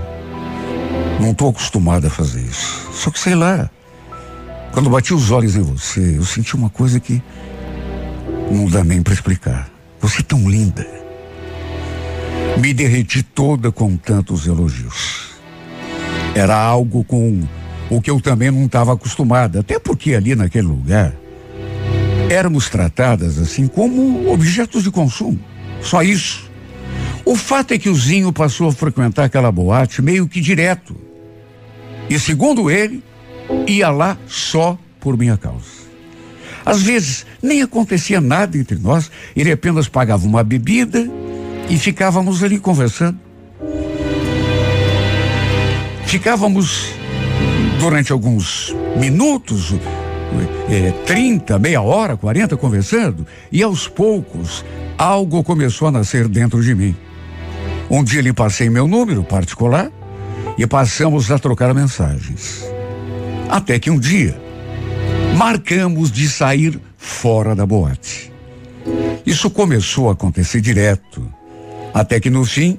Não 1.20 1.30
estou 1.30 1.50
acostumado 1.50 2.06
a 2.06 2.10
fazer 2.10 2.40
isso. 2.40 2.90
Só 2.92 3.10
que 3.10 3.18
sei 3.18 3.34
lá. 3.34 3.70
Quando 4.72 4.90
bati 4.90 5.14
os 5.14 5.30
olhos 5.30 5.56
em 5.56 5.62
você, 5.62 6.18
eu 6.18 6.24
senti 6.24 6.54
uma 6.54 6.68
coisa 6.68 7.00
que 7.00 7.22
não 8.50 8.66
dá 8.66 8.84
nem 8.84 9.02
para 9.02 9.14
explicar. 9.14 9.68
Você 10.00 10.20
é 10.20 10.22
tão 10.22 10.48
linda. 10.48 10.86
Me 12.58 12.74
derreti 12.74 13.22
toda 13.22 13.72
com 13.72 13.96
tantos 13.96 14.46
elogios. 14.46 15.30
Era 16.34 16.56
algo 16.56 17.02
com 17.04 17.42
o 17.90 18.00
que 18.00 18.10
eu 18.10 18.20
também 18.20 18.50
não 18.50 18.66
estava 18.66 18.92
acostumada, 18.92 19.60
até 19.60 19.78
porque 19.78 20.14
ali 20.14 20.34
naquele 20.34 20.66
lugar 20.66 21.14
éramos 22.30 22.68
tratadas 22.68 23.38
assim 23.38 23.66
como 23.66 24.30
objetos 24.30 24.82
de 24.82 24.90
consumo. 24.90 25.38
Só 25.80 26.02
isso. 26.02 26.50
O 27.24 27.36
fato 27.36 27.72
é 27.72 27.78
que 27.78 27.88
o 27.88 27.94
Zinho 27.94 28.32
passou 28.32 28.68
a 28.68 28.72
frequentar 28.72 29.24
aquela 29.24 29.50
boate 29.50 30.02
meio 30.02 30.26
que 30.26 30.40
direto. 30.40 30.96
E 32.08 32.18
segundo 32.18 32.70
ele, 32.70 33.02
ia 33.66 33.90
lá 33.90 34.16
só 34.26 34.78
por 35.00 35.16
minha 35.16 35.36
causa. 35.36 35.78
Às 36.64 36.82
vezes 36.82 37.26
nem 37.42 37.62
acontecia 37.62 38.20
nada 38.20 38.56
entre 38.56 38.78
nós, 38.78 39.10
ele 39.34 39.52
apenas 39.52 39.88
pagava 39.88 40.26
uma 40.26 40.42
bebida 40.42 41.08
e 41.68 41.78
ficávamos 41.78 42.42
ali 42.42 42.58
conversando. 42.58 43.18
Ficávamos 46.06 46.97
durante 47.78 48.12
alguns 48.12 48.74
minutos, 48.96 49.74
é, 50.68 50.90
30, 51.06 51.58
meia 51.58 51.80
hora, 51.80 52.16
40 52.16 52.56
conversando, 52.56 53.26
e 53.50 53.62
aos 53.62 53.86
poucos 53.86 54.64
algo 54.96 55.42
começou 55.44 55.88
a 55.88 55.92
nascer 55.92 56.28
dentro 56.28 56.62
de 56.62 56.74
mim. 56.74 56.94
Um 57.88 58.02
dia 58.02 58.20
lhe 58.20 58.32
passei 58.32 58.68
meu 58.68 58.86
número 58.86 59.22
particular 59.22 59.90
e 60.58 60.66
passamos 60.66 61.30
a 61.30 61.38
trocar 61.38 61.72
mensagens. 61.72 62.64
Até 63.48 63.78
que 63.78 63.90
um 63.90 63.98
dia 63.98 64.38
marcamos 65.36 66.10
de 66.10 66.28
sair 66.28 66.78
fora 66.96 67.54
da 67.54 67.64
boate. 67.64 68.32
Isso 69.24 69.48
começou 69.50 70.08
a 70.08 70.12
acontecer 70.12 70.60
direto, 70.60 71.26
até 71.94 72.18
que 72.18 72.28
no 72.28 72.44
fim 72.44 72.78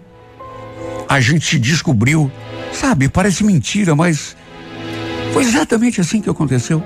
a 1.07 1.19
gente 1.19 1.57
descobriu, 1.57 2.31
sabe, 2.71 3.07
parece 3.07 3.43
mentira, 3.43 3.95
mas 3.95 4.35
foi 5.33 5.43
exatamente 5.43 6.01
assim 6.01 6.21
que 6.21 6.29
aconteceu. 6.29 6.83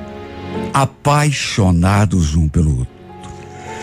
Apaixonados 0.73 2.36
um 2.36 2.47
pelo 2.47 2.79
outro. 2.79 2.93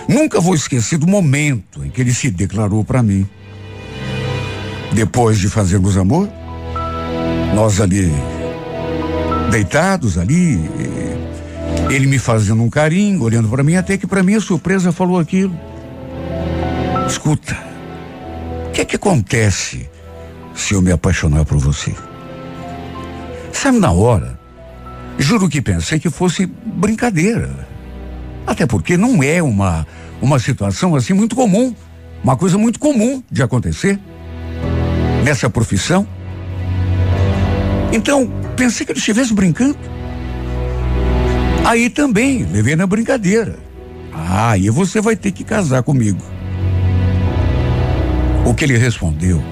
Nunca 0.08 0.40
vou 0.40 0.54
esquecer 0.54 0.98
do 0.98 1.06
momento 1.06 1.84
em 1.84 1.90
que 1.90 2.00
ele 2.00 2.12
se 2.12 2.30
declarou 2.30 2.84
para 2.84 3.02
mim. 3.02 3.28
Depois 4.92 5.38
de 5.38 5.48
fazermos 5.48 5.96
amor, 5.96 6.28
nós 7.54 7.80
ali, 7.80 8.12
deitados 9.52 10.18
ali, 10.18 10.58
ele 11.88 12.06
me 12.06 12.18
fazendo 12.18 12.62
um 12.62 12.68
carinho, 12.68 13.22
olhando 13.22 13.48
para 13.48 13.62
mim, 13.62 13.76
até 13.76 13.96
que 13.96 14.06
para 14.06 14.22
minha 14.22 14.40
surpresa 14.40 14.90
falou 14.90 15.18
aquilo. 15.18 15.56
Escuta, 17.06 17.56
o 18.66 18.72
que 18.72 18.80
é 18.80 18.84
que 18.84 18.96
acontece 18.96 19.88
se 20.54 20.74
eu 20.74 20.82
me 20.82 20.90
apaixonar 20.90 21.44
por 21.44 21.58
você? 21.58 21.94
Sabe, 23.52 23.78
na 23.78 23.92
hora, 23.92 24.39
juro 25.20 25.48
que 25.48 25.60
pensei 25.60 26.00
que 26.00 26.10
fosse 26.10 26.46
brincadeira. 26.46 27.68
Até 28.46 28.66
porque 28.66 28.96
não 28.96 29.22
é 29.22 29.42
uma, 29.42 29.86
uma 30.20 30.38
situação 30.38 30.96
assim 30.96 31.12
muito 31.12 31.36
comum, 31.36 31.74
uma 32.24 32.36
coisa 32.36 32.56
muito 32.58 32.80
comum 32.80 33.22
de 33.30 33.42
acontecer 33.42 34.00
nessa 35.22 35.48
profissão. 35.50 36.06
Então, 37.92 38.30
pensei 38.56 38.86
que 38.86 38.92
ele 38.92 38.98
estivesse 38.98 39.34
brincando. 39.34 39.78
Aí 41.64 41.90
também, 41.90 42.44
levei 42.44 42.74
na 42.74 42.86
brincadeira. 42.86 43.58
Ah, 44.12 44.56
e 44.56 44.70
você 44.70 45.00
vai 45.00 45.14
ter 45.16 45.32
que 45.32 45.44
casar 45.44 45.82
comigo. 45.82 46.22
O 48.44 48.54
que 48.54 48.64
ele 48.64 48.76
respondeu, 48.76 49.42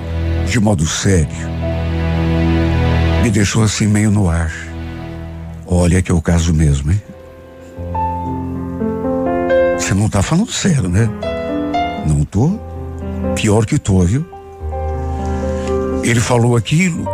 de 0.47 0.59
modo 0.59 0.87
sério, 0.87 1.29
me 3.23 3.31
deixou 3.31 3.63
assim 3.63 3.87
meio 3.87 4.11
no 4.11 4.29
ar. 4.29 4.68
Olha 5.71 6.01
que 6.01 6.11
eu 6.11 6.23
caso 6.23 6.55
mesmo, 6.55 6.91
hein? 6.91 7.03
Você 9.79 9.93
não 9.93 10.09
tá 10.09 10.23
falando 10.23 10.51
sério, 10.51 10.89
né? 10.89 11.07
Não 12.07 12.25
tô. 12.25 12.59
Pior 13.35 13.67
que 13.67 13.79
tô, 13.79 14.01
viu? 14.01 14.25
Ele 16.03 16.21
falou 16.21 16.57
aquilo, 16.57 17.07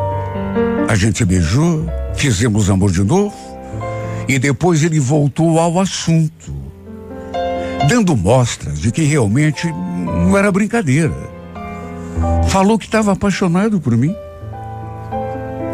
a 0.88 0.94
gente 0.94 1.24
beijou, 1.24 1.84
fizemos 2.14 2.70
amor 2.70 2.92
de 2.92 3.02
novo, 3.02 3.34
e 4.28 4.38
depois 4.38 4.84
ele 4.84 5.00
voltou 5.00 5.58
ao 5.58 5.80
assunto, 5.80 6.54
dando 7.88 8.16
mostras 8.16 8.78
de 8.78 8.92
que 8.92 9.02
realmente 9.02 9.66
não 9.66 10.38
era 10.38 10.52
brincadeira. 10.52 11.12
Falou 12.48 12.78
que 12.78 12.84
estava 12.84 13.12
apaixonado 13.12 13.80
por 13.80 13.96
mim 13.96 14.14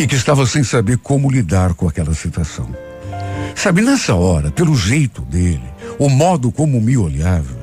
e 0.00 0.06
que 0.06 0.14
estava 0.14 0.46
sem 0.46 0.64
saber 0.64 0.96
como 0.96 1.30
lidar 1.30 1.74
com 1.74 1.86
aquela 1.86 2.14
situação. 2.14 2.74
Sabe, 3.54 3.82
nessa 3.82 4.14
hora, 4.14 4.50
pelo 4.50 4.74
jeito 4.74 5.20
dele, 5.20 5.62
o 5.98 6.08
modo 6.08 6.50
como 6.50 6.80
me 6.80 6.96
olhava, 6.96 7.60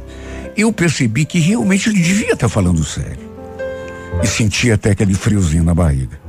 eu 0.56 0.72
percebi 0.72 1.26
que 1.26 1.40
realmente 1.40 1.90
ele 1.90 2.00
devia 2.00 2.34
estar 2.34 2.48
falando 2.48 2.84
sério. 2.84 3.26
e 4.24 4.28
senti 4.28 4.72
até 4.72 4.92
aquele 4.92 5.16
friozinho 5.16 5.64
na 5.64 5.74
barriga. 5.74 6.20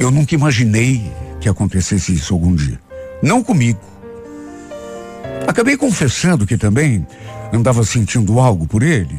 Eu 0.00 0.10
nunca 0.10 0.34
imaginei 0.34 1.12
que 1.38 1.50
acontecesse 1.50 2.14
isso 2.14 2.32
algum 2.32 2.54
dia. 2.54 2.80
Não 3.22 3.42
comigo. 3.44 3.80
Acabei 5.46 5.76
confessando 5.76 6.46
que 6.46 6.56
também 6.56 7.06
andava 7.52 7.84
sentindo 7.84 8.40
algo 8.40 8.66
por 8.66 8.82
ele, 8.82 9.18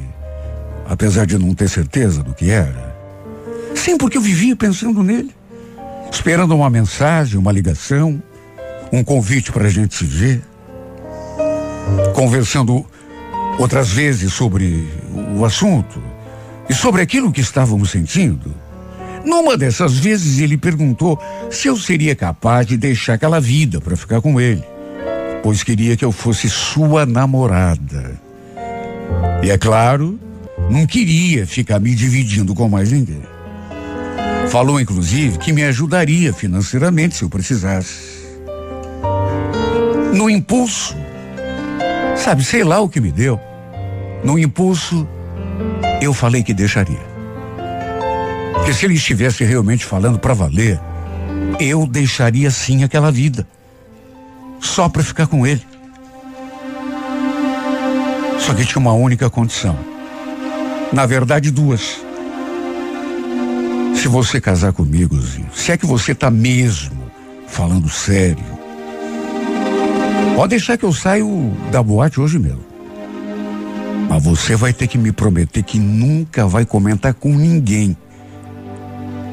apesar 0.88 1.28
de 1.28 1.38
não 1.38 1.54
ter 1.54 1.70
certeza 1.70 2.24
do 2.24 2.34
que 2.34 2.50
era. 2.50 2.96
Sim, 3.76 3.98
porque 3.98 4.18
eu 4.18 4.22
vivia 4.22 4.56
pensando 4.56 5.04
nele, 5.04 5.39
esperando 6.12 6.56
uma 6.56 6.70
mensagem, 6.70 7.38
uma 7.38 7.52
ligação, 7.52 8.22
um 8.92 9.04
convite 9.04 9.52
para 9.52 9.68
a 9.68 9.70
gente 9.70 9.96
se 9.96 10.06
ver, 10.06 10.42
conversando 12.14 12.86
outras 13.58 13.90
vezes 13.90 14.34
sobre 14.34 14.88
o 15.38 15.46
assunto 15.46 16.02
e 16.70 16.74
sobre 16.74 17.02
aquilo 17.02 17.32
que 17.32 17.42
estávamos 17.42 17.92
sentindo. 17.92 18.54
Numa 19.26 19.58
dessas 19.58 19.98
vezes 19.98 20.40
ele 20.40 20.58
perguntou 20.58 21.22
se 21.50 21.68
eu 21.68 21.76
seria 21.76 22.16
capaz 22.16 22.66
de 22.66 22.78
deixar 22.78 23.14
aquela 23.14 23.40
vida 23.40 23.82
para 23.82 23.98
ficar 23.98 24.22
com 24.22 24.40
ele, 24.40 24.64
pois 25.44 25.62
queria 25.62 25.98
que 25.98 26.06
eu 26.06 26.12
fosse 26.12 26.50
sua 26.50 27.06
namorada. 27.06 28.20
E 29.44 29.50
é 29.52 29.58
claro, 29.58 30.20
não 30.70 30.86
queria 30.86 31.46
ficar 31.46 31.80
me 31.80 31.94
dividindo 31.94 32.54
com 32.54 32.70
mais 32.70 32.92
ninguém. 32.92 33.22
Falou 34.50 34.82
inclusive 34.82 35.38
que 35.38 35.54
me 35.54 35.64
ajudaria 35.64 36.34
financeiramente 36.34 37.16
se 37.16 37.24
eu 37.24 37.30
precisasse. 37.30 38.20
No 40.12 40.28
impulso, 40.28 40.96
sabe, 42.16 42.44
sei 42.44 42.64
lá 42.64 42.80
o 42.80 42.90
que 42.90 43.00
me 43.00 43.12
deu. 43.12 43.40
No 44.24 44.40
impulso, 44.40 45.08
eu 46.02 46.14
falei 46.16 46.42
que 46.42 46.52
deixaria. 46.52 47.08
Que 48.66 48.74
se 48.74 48.86
ele 48.86 48.96
estivesse 48.96 49.44
realmente 49.44 49.86
falando 49.86 50.18
para 50.18 50.34
valer, 50.34 50.80
eu 51.60 51.86
deixaria 51.86 52.50
sim 52.50 52.84
aquela 52.84 53.12
vida. 53.12 53.48
Só 54.60 54.90
para 54.90 55.04
ficar 55.04 55.28
com 55.28 55.46
ele. 55.46 55.66
Só 58.40 58.54
que 58.56 58.66
tinha 58.66 58.80
uma 58.80 58.94
única 58.94 59.30
condição. 59.30 59.78
Na 60.92 61.06
verdade, 61.06 61.52
duas. 61.52 62.09
Se 64.02 64.08
você 64.08 64.40
casar 64.40 64.72
comigo, 64.72 65.20
Zinho, 65.20 65.50
se 65.54 65.74
é 65.74 65.78
que 65.78 65.86
você 65.86 66.16
tá 66.16 66.32
mesmo 66.32 67.12
falando 67.48 67.90
sério, 67.90 68.46
pode 70.38 70.52
deixar 70.52 70.78
que 70.78 70.86
eu 70.86 70.94
saio 70.94 71.52
da 71.70 71.84
boate 71.84 72.18
hoje 72.18 72.40
mesmo. 72.40 72.64
Mas 74.10 74.24
você 74.24 74.56
vai 74.56 74.72
ter 74.72 74.88
que 74.88 74.98
me 74.98 75.12
prometer 75.12 75.64
que 75.64 75.78
nunca 75.78 76.48
vai 76.48 76.66
comentar 76.66 77.14
com 77.14 77.36
ninguém 77.36 77.96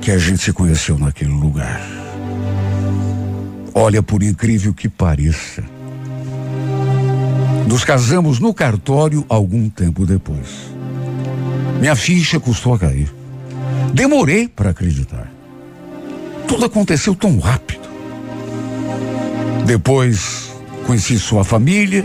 que 0.02 0.10
a 0.10 0.18
gente 0.18 0.42
se 0.42 0.52
conheceu 0.52 0.98
naquele 0.98 1.30
lugar. 1.30 1.80
Olha, 3.72 4.02
por 4.02 4.20
incrível 4.20 4.74
que 4.74 4.88
pareça, 4.88 5.62
nos 7.68 7.84
casamos 7.84 8.40
no 8.40 8.52
cartório 8.52 9.24
algum 9.28 9.68
tempo 9.68 10.04
depois. 10.04 10.74
Minha 11.78 11.94
ficha 11.94 12.40
custou 12.40 12.74
a 12.74 12.78
cair. 12.80 13.15
Demorei 13.96 14.46
para 14.46 14.70
acreditar. 14.70 15.26
Tudo 16.46 16.66
aconteceu 16.66 17.14
tão 17.14 17.38
rápido. 17.38 17.88
Depois 19.64 20.52
conheci 20.86 21.18
sua 21.18 21.42
família, 21.42 22.04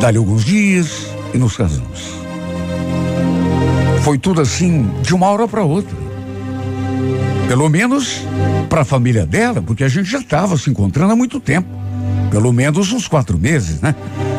dali 0.00 0.16
alguns 0.16 0.46
dias 0.46 1.08
e 1.34 1.36
nos 1.36 1.58
casamos. 1.58 2.08
Foi 4.00 4.16
tudo 4.16 4.40
assim 4.40 4.90
de 5.02 5.14
uma 5.14 5.26
hora 5.26 5.46
para 5.46 5.62
outra. 5.62 5.94
Pelo 7.48 7.68
menos 7.68 8.22
para 8.70 8.80
a 8.80 8.84
família 8.86 9.26
dela, 9.26 9.60
porque 9.60 9.84
a 9.84 9.88
gente 9.88 10.10
já 10.10 10.20
estava 10.20 10.56
se 10.56 10.70
encontrando 10.70 11.12
há 11.12 11.16
muito 11.16 11.38
tempo. 11.38 11.68
Pelo 12.30 12.50
menos 12.50 12.92
uns 12.94 13.06
quatro 13.06 13.38
meses, 13.38 13.78
né? 13.82 13.94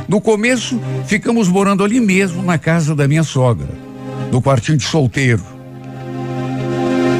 No 0.07 0.19
começo, 0.19 0.81
ficamos 1.05 1.47
morando 1.47 1.83
ali 1.83 1.99
mesmo, 1.99 2.41
na 2.41 2.57
casa 2.57 2.95
da 2.95 3.07
minha 3.07 3.23
sogra, 3.23 3.69
no 4.31 4.41
quartinho 4.41 4.79
de 4.79 4.85
solteiro. 4.85 5.54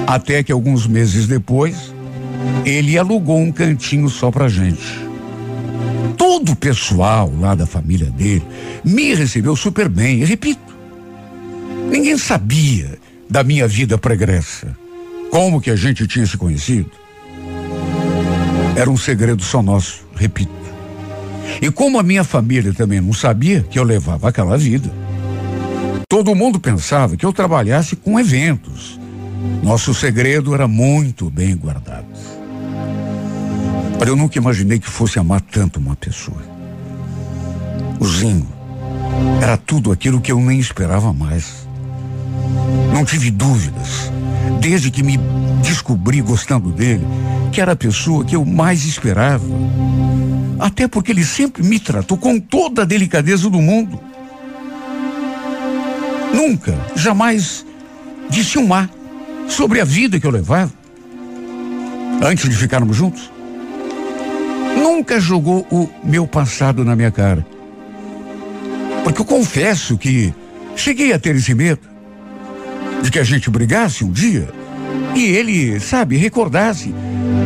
Até 0.08 0.44
que 0.44 0.52
alguns 0.52 0.86
meses 0.86 1.28
depois, 1.28 1.94
ele 2.64 2.98
alugou 2.98 3.40
um 3.40 3.52
cantinho 3.52 4.10
só 4.10 4.30
pra 4.30 4.48
gente. 4.48 5.04
Todo 6.18 6.52
o 6.52 6.56
pessoal 6.56 7.32
lá 7.40 7.56
da 7.56 7.66
família 7.66 8.10
dele 8.10 8.46
me 8.84 9.14
recebeu 9.14 9.56
super 9.56 9.90
bem. 9.90 10.22
E 10.22 10.26
repito, 10.26 10.76
ninguém 11.90 12.18
sabia 12.18 12.98
da 13.30 13.44
minha 13.44 13.68
vida 13.68 13.98
pregressa. 13.98 14.76
Como 15.32 15.60
que 15.60 15.72
a 15.72 15.76
gente 15.76 16.08
tinha 16.08 16.26
se 16.26 16.38
conhecido? 16.38 16.92
Era 18.76 18.90
um 18.90 18.98
segredo 18.98 19.44
só 19.44 19.62
nosso, 19.62 20.06
repito. 20.16 20.52
E 21.62 21.72
como 21.72 22.00
a 22.00 22.04
minha 22.04 22.24
família 22.24 22.74
também 22.74 23.02
não 23.02 23.14
sabia 23.14 23.62
que 23.62 23.80
eu 23.80 23.84
levava 23.84 24.30
aquela 24.30 24.58
vida, 24.58 24.92
todo 26.08 26.36
mundo 26.36 26.60
pensava 26.60 27.16
que 27.16 27.26
eu 27.26 27.34
trabalhasse 27.34 27.96
com 27.96 28.20
eventos. 28.20 29.00
Nosso 29.64 29.94
segredo 29.94 30.54
era 30.54 30.68
muito 30.68 31.30
bem 31.30 31.56
guardado. 31.56 32.06
Eu 34.06 34.16
nunca 34.16 34.38
imaginei 34.38 34.78
que 34.78 34.88
fosse 34.90 35.18
amar 35.18 35.42
tanto 35.42 35.80
uma 35.80 35.96
pessoa. 35.96 36.42
O 38.00 38.06
Zinho 38.06 38.48
era 39.42 39.58
tudo 39.58 39.92
aquilo 39.92 40.22
que 40.22 40.32
eu 40.32 40.40
nem 40.40 40.60
esperava 40.60 41.12
mais. 41.12 41.68
Não 42.94 43.04
tive 43.04 43.32
dúvidas, 43.32 44.12
desde 44.62 44.92
que 44.92 45.02
me 45.02 45.18
descobri 45.64 46.22
gostando 46.22 46.72
dele, 46.72 47.06
que 47.52 47.60
era 47.60 47.72
a 47.72 47.76
pessoa 47.76 48.24
que 48.24 48.36
eu 48.36 48.46
mais 48.46 48.86
esperava. 48.86 49.46
Até 50.60 50.88
porque 50.88 51.12
ele 51.12 51.26
sempre 51.26 51.64
me 51.64 51.80
tratou 51.80 52.18
com 52.18 52.40
toda 52.40 52.84
a 52.84 52.86
delicadeza 52.86 53.50
do 53.50 53.60
mundo. 53.60 54.00
Nunca, 56.34 56.78
jamais 56.96 57.66
disse 58.30 58.60
um 58.60 58.74
A 58.74 58.88
sobre 59.48 59.80
a 59.80 59.86
vida 59.86 60.20
que 60.20 60.28
eu 60.28 60.32
levava. 60.32 60.72
Antes 62.22 62.50
de 62.50 62.56
ficarmos 62.56 62.96
juntos. 62.96 63.32
Nunca 64.78 65.20
jogou 65.20 65.66
o 65.72 65.90
meu 66.04 66.28
passado 66.28 66.84
na 66.84 66.96
minha 66.96 67.12
cara. 67.12 67.46
Porque 69.04 69.22
eu 69.22 69.26
confesso 69.26 69.98
que 69.98 70.34
cheguei 70.76 71.14
a 71.14 71.20
ter 71.20 71.36
esse 71.36 71.54
medo 71.54 71.82
de 73.02 73.12
que 73.12 73.20
a 73.20 73.24
gente 73.24 73.50
brigasse 73.50 74.04
um 74.04 74.12
dia 74.12 74.50
e 75.16 75.24
ele, 75.26 75.80
sabe, 75.80 76.18
recordasse 76.18 76.94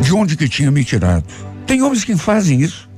de 0.01 0.13
onde 0.13 0.35
que 0.35 0.47
tinha 0.47 0.71
me 0.71 0.83
tirado. 0.83 1.25
Tem 1.67 1.81
homens 1.81 2.03
que 2.03 2.15
fazem 2.15 2.61
isso. 2.61 2.89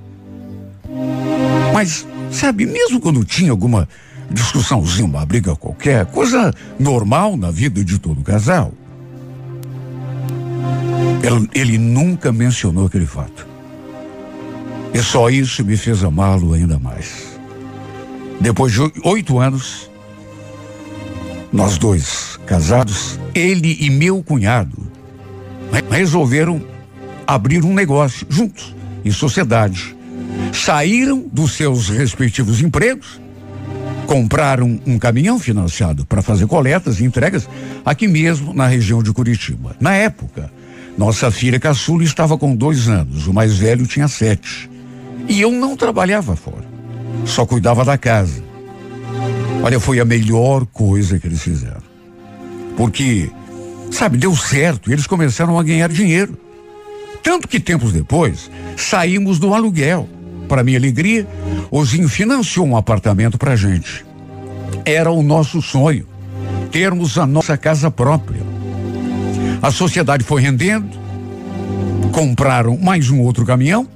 Mas, 1.74 2.06
sabe, 2.32 2.66
mesmo 2.66 3.00
quando 3.00 3.26
tinha 3.26 3.52
alguma 3.52 3.88
discussãozinha, 4.30 5.06
uma 5.06 5.26
briga 5.26 5.56
qualquer, 5.56 6.06
coisa 6.06 6.54
normal 6.80 7.36
na 7.36 7.52
vida 7.52 7.84
de 7.84 8.00
todo 8.00 8.22
casal, 8.22 8.74
ele, 11.54 11.78
nunca 11.78 12.32
mencionou 12.32 12.88
aquele 12.88 13.06
fato. 13.06 13.48
E 14.94 15.02
só 15.02 15.30
isso 15.30 15.64
me 15.64 15.78
fez 15.78 16.04
amá-lo 16.04 16.54
ainda 16.54 16.80
mais. 16.80 17.40
Depois 18.40 18.74
de 18.74 18.80
oito 19.04 19.40
anos, 19.40 19.90
nós 21.52 21.78
dois 21.78 22.40
casados, 22.46 23.20
ele 23.36 23.78
e 23.80 23.90
meu 23.90 24.24
cunhado 24.24 24.92
resolveram 25.90 26.62
abrir 27.26 27.64
um 27.64 27.74
negócio 27.74 28.26
juntos, 28.30 28.76
em 29.06 29.12
sociedade. 29.12 29.96
Saíram 30.52 31.26
dos 31.32 31.54
seus 31.54 31.90
respectivos 31.90 32.62
empregos, 32.62 33.22
compraram 34.08 34.80
um 34.86 34.98
caminhão 34.98 35.40
financiado 35.40 36.06
para 36.06 36.22
fazer 36.22 36.48
coletas 36.48 37.00
e 37.00 37.06
entregas 37.06 37.48
aqui 37.86 38.08
mesmo 38.08 38.54
na 38.54 38.67
região 38.67 39.02
de 39.02 39.13
Curitiba. 39.13 39.76
Na 39.80 39.94
época, 39.94 40.52
nossa 41.02 41.31
filha 41.31 41.60
caçula 41.60 42.04
estava 42.04 42.37
com 42.37 42.56
dois 42.56 42.87
anos, 42.87 43.25
o 43.25 43.33
mais 43.33 43.58
velho 43.58 43.87
tinha 43.87 44.08
sete. 44.08 44.69
E 45.27 45.41
eu 45.41 45.52
não 45.52 45.75
trabalhava 45.75 46.35
fora, 46.35 46.63
só 47.25 47.43
cuidava 47.43 47.83
da 47.83 47.97
casa. 47.97 48.43
Olha, 49.63 49.79
foi 49.79 49.99
a 49.99 50.06
melhor 50.06 50.63
coisa 50.67 51.17
que 51.17 51.25
eles 51.25 51.41
fizeram. 51.41 51.81
Porque, 52.77 53.31
sabe, 53.89 54.15
deu 54.15 54.35
certo 54.35 54.91
e 54.91 54.93
eles 54.93 55.08
começaram 55.08 55.58
a 55.58 55.63
ganhar 55.63 55.89
dinheiro. 55.89 56.37
Tanto 57.23 57.47
que 57.47 57.60
tempos 57.60 57.91
depois, 57.91 58.52
saímos 58.77 59.39
do 59.39 59.56
aluguel. 59.56 60.08
Para 60.47 60.63
minha 60.63 60.77
alegria, 60.77 61.27
Ozinho 61.71 62.10
financiou 62.10 62.67
um 62.67 62.77
apartamento 62.77 63.39
para 63.39 63.56
gente. 63.56 64.06
Era 64.85 65.10
o 65.10 65.23
nosso 65.23 65.63
sonho, 65.63 66.06
termos 66.71 67.17
a 67.17 67.25
nossa 67.25 67.58
casa 67.58 67.89
própria. 67.89 68.50
A 69.62 69.70
sociedade 69.70 70.24
foi 70.24 70.42
rendendo, 70.42 70.90
compraram 72.12 72.78
mais 72.78 73.10
um 73.10 73.20
outro 73.22 73.46
caminhão. 73.46 73.88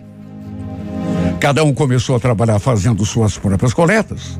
Cada 1.39 1.63
um 1.63 1.74
começou 1.74 2.16
a 2.16 2.20
trabalhar 2.20 2.59
fazendo 2.59 3.03
suas 3.05 3.38
próprias 3.38 3.74
coletas, 3.74 4.39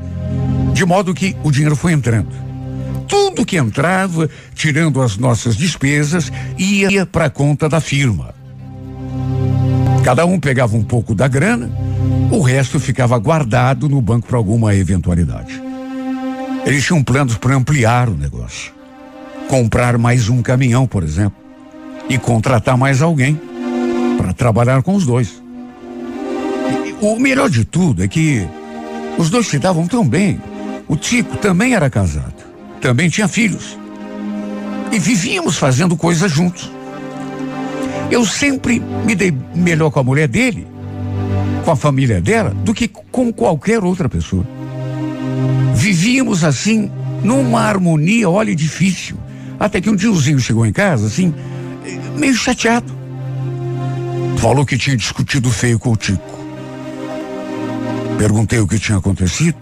de 0.72 0.84
modo 0.84 1.12
que 1.12 1.36
o 1.42 1.50
dinheiro 1.50 1.74
foi 1.74 1.92
entrando. 1.92 2.46
tudo 3.08 3.44
que 3.44 3.56
entrava, 3.56 4.28
tirando 4.54 5.00
as 5.00 5.16
nossas 5.16 5.56
despesas, 5.56 6.32
ia 6.58 7.06
para 7.06 7.26
a 7.26 7.30
conta 7.30 7.68
da 7.68 7.80
firma. 7.80 8.34
Cada 10.02 10.24
um 10.24 10.40
pegava 10.40 10.76
um 10.76 10.82
pouco 10.82 11.14
da 11.14 11.28
grana, 11.28 11.70
o 12.30 12.40
resto 12.40 12.80
ficava 12.80 13.18
guardado 13.18 13.88
no 13.88 14.00
banco 14.00 14.26
para 14.26 14.36
alguma 14.36 14.74
eventualidade. 14.74 15.60
Eles 16.64 16.84
tinham 16.84 17.02
planos 17.02 17.36
para 17.36 17.54
ampliar 17.54 18.08
o 18.08 18.14
negócio. 18.16 18.75
Comprar 19.48 19.96
mais 19.96 20.28
um 20.28 20.42
caminhão, 20.42 20.86
por 20.86 21.04
exemplo, 21.04 21.38
e 22.08 22.18
contratar 22.18 22.76
mais 22.76 23.00
alguém 23.00 23.40
para 24.18 24.32
trabalhar 24.32 24.82
com 24.82 24.94
os 24.94 25.06
dois. 25.06 25.42
E 26.84 26.94
o 27.00 27.18
melhor 27.18 27.48
de 27.48 27.64
tudo 27.64 28.02
é 28.02 28.08
que 28.08 28.46
os 29.16 29.30
dois 29.30 29.46
se 29.46 29.58
davam 29.58 29.86
tão 29.86 30.06
bem. 30.06 30.40
O 30.88 30.96
Tico 30.96 31.36
também 31.36 31.74
era 31.74 31.88
casado, 31.88 32.44
também 32.80 33.08
tinha 33.08 33.28
filhos. 33.28 33.78
E 34.90 34.98
vivíamos 34.98 35.56
fazendo 35.56 35.96
coisas 35.96 36.30
juntos. 36.30 36.70
Eu 38.10 38.24
sempre 38.24 38.80
me 39.04 39.14
dei 39.14 39.32
melhor 39.54 39.90
com 39.90 40.00
a 40.00 40.04
mulher 40.04 40.28
dele, 40.28 40.66
com 41.64 41.70
a 41.70 41.76
família 41.76 42.20
dela, 42.20 42.50
do 42.50 42.74
que 42.74 42.88
com 42.88 43.32
qualquer 43.32 43.82
outra 43.82 44.08
pessoa. 44.08 44.46
Vivíamos 45.74 46.44
assim, 46.44 46.90
numa 47.22 47.60
harmonia, 47.60 48.28
olha, 48.30 48.54
difícil. 48.54 49.16
Até 49.58 49.80
que 49.80 49.90
um 49.90 49.96
tiozinho 49.96 50.38
chegou 50.38 50.66
em 50.66 50.72
casa, 50.72 51.06
assim, 51.06 51.34
meio 52.16 52.34
chateado. 52.34 52.92
Falou 54.38 54.66
que 54.66 54.76
tinha 54.76 54.96
discutido 54.96 55.50
feio 55.50 55.78
com 55.78 55.92
o 55.92 55.96
Tico. 55.96 56.36
Perguntei 58.18 58.58
o 58.60 58.66
que 58.66 58.78
tinha 58.78 58.98
acontecido. 58.98 59.58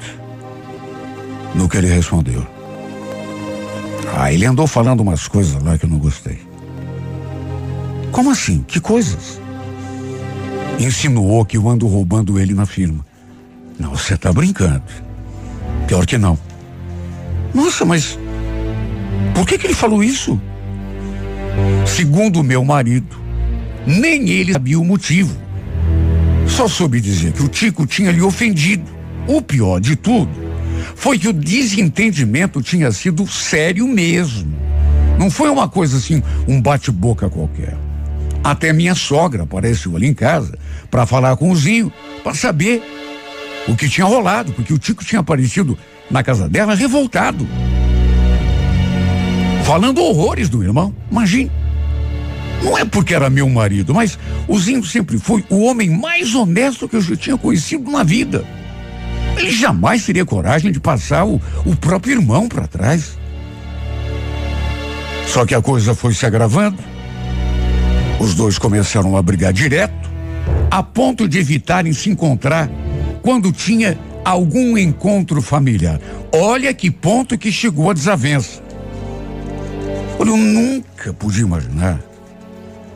No 1.55 1.69
que 1.69 1.77
ele 1.77 1.87
respondeu. 1.87 2.45
Ah, 4.17 4.33
ele 4.33 4.45
andou 4.45 4.67
falando 4.67 5.01
umas 5.01 5.29
coisas 5.29 5.63
lá 5.63 5.79
que 5.79 5.87
eu 5.87 5.91
não 5.91 5.99
gostei. 5.99 6.41
Como 8.11 8.31
assim? 8.31 8.65
Que 8.67 8.81
coisas? 8.81 9.41
Insinuou 10.79 11.45
que 11.45 11.57
eu 11.57 11.69
ando 11.69 11.87
roubando 11.87 12.39
ele 12.39 12.55
na 12.55 12.67
firma. 12.67 13.05
Não, 13.79 13.91
você 13.91 14.17
tá 14.17 14.33
brincando. 14.33 14.83
Pior 15.87 16.07
que 16.07 16.19
não. 16.19 16.39
Nossa, 17.53 17.85
mas 17.85 18.19
por 19.35 19.47
que 19.47 19.59
que 19.59 19.67
ele 19.67 19.75
falou 19.75 20.03
isso? 20.03 20.41
Segundo 21.87 22.43
meu 22.43 22.65
marido, 22.65 23.17
nem 23.87 24.29
ele 24.31 24.53
sabia 24.53 24.79
o 24.79 24.85
motivo. 24.85 25.37
Só 26.47 26.69
soube 26.69 27.01
dizer 27.01 27.33
que 27.33 27.43
o 27.43 27.49
Tico 27.49 27.87
tinha 27.87 28.11
lhe 28.11 28.23
ofendido. 28.23 28.85
O 29.27 29.41
pior 29.41 29.81
de 29.81 29.97
tudo 29.97 30.31
foi 30.95 31.19
que 31.19 31.29
o 31.29 31.33
desentendimento 31.33 32.63
tinha 32.63 32.91
sido 32.93 33.27
sério 33.27 33.87
mesmo. 33.87 34.55
Não 35.19 35.31
foi 35.31 35.49
uma 35.49 35.69
coisa 35.69 35.97
assim, 35.97 36.23
um 36.47 36.61
bate-boca 36.61 37.29
qualquer. 37.29 37.77
Até 38.43 38.73
minha 38.73 38.95
sogra 38.95 39.45
apareceu 39.45 39.97
ali 39.97 40.07
em 40.07 40.15
casa 40.15 40.59
para 40.91 41.07
falar 41.07 41.37
com 41.37 41.51
o 41.51 41.57
Zinho, 41.57 41.93
para 42.23 42.35
saber 42.35 42.83
o 43.67 43.75
que 43.75 43.89
tinha 43.89 44.07
rolado, 44.07 44.53
porque 44.53 44.73
o 44.73 44.79
Tico 44.79 45.05
tinha 45.05 45.21
aparecido 45.21 45.79
na 46.11 46.23
casa 46.23 46.49
dela 46.49 46.75
revoltado. 46.75 47.49
Falando 49.65 50.03
horrores 50.03 50.51
do 50.51 50.63
irmão, 50.63 50.95
imagine. 51.11 51.51
Não 52.63 52.77
é 52.77 52.85
porque 52.85 53.15
era 53.15 53.31
meu 53.31 53.49
marido, 53.49 53.95
mas 53.95 54.19
o 54.47 54.59
Zinho 54.59 54.85
sempre 54.85 55.19
foi 55.19 55.43
o 55.49 55.63
homem 55.65 55.89
mais 55.91 56.35
honesto 56.35 56.89
que 56.89 56.97
eu 56.97 57.01
já 57.01 57.17
tinha 57.17 57.37
conhecido 57.37 57.91
na 57.91 58.03
vida. 58.03 58.45
Ele 59.37 59.51
jamais 59.51 60.05
teria 60.05 60.25
coragem 60.25 60.71
de 60.71 60.79
passar 60.79 61.25
o, 61.25 61.41
o 61.65 61.75
próprio 61.77 62.13
irmão 62.13 62.47
para 62.47 62.67
trás. 62.67 63.19
Só 65.27 65.47
que 65.47 65.55
a 65.55 65.63
coisa 65.63 65.95
foi 65.95 66.15
se 66.15 66.25
agravando. 66.27 66.79
Os 68.21 68.35
dois 68.35 68.59
começaram 68.59 69.17
a 69.17 69.23
brigar 69.23 69.53
direto, 69.53 70.11
a 70.71 70.83
ponto 70.83 71.27
de 71.27 71.39
evitarem 71.39 71.93
se 71.93 72.11
encontrar 72.11 72.71
quando 73.23 73.51
tinha 73.51 73.99
algum 74.25 74.79
encontro 74.79 75.43
familiar. 75.43 76.01
Olha 76.33 76.73
que 76.73 76.91
ponto 76.91 77.37
que 77.37 77.51
chegou 77.51 77.91
a 77.91 77.95
desavença. 77.95 78.64
Olha, 80.25 80.31
eu 80.31 80.37
nunca 80.39 81.13
podia 81.13 81.43
imaginar 81.43 82.01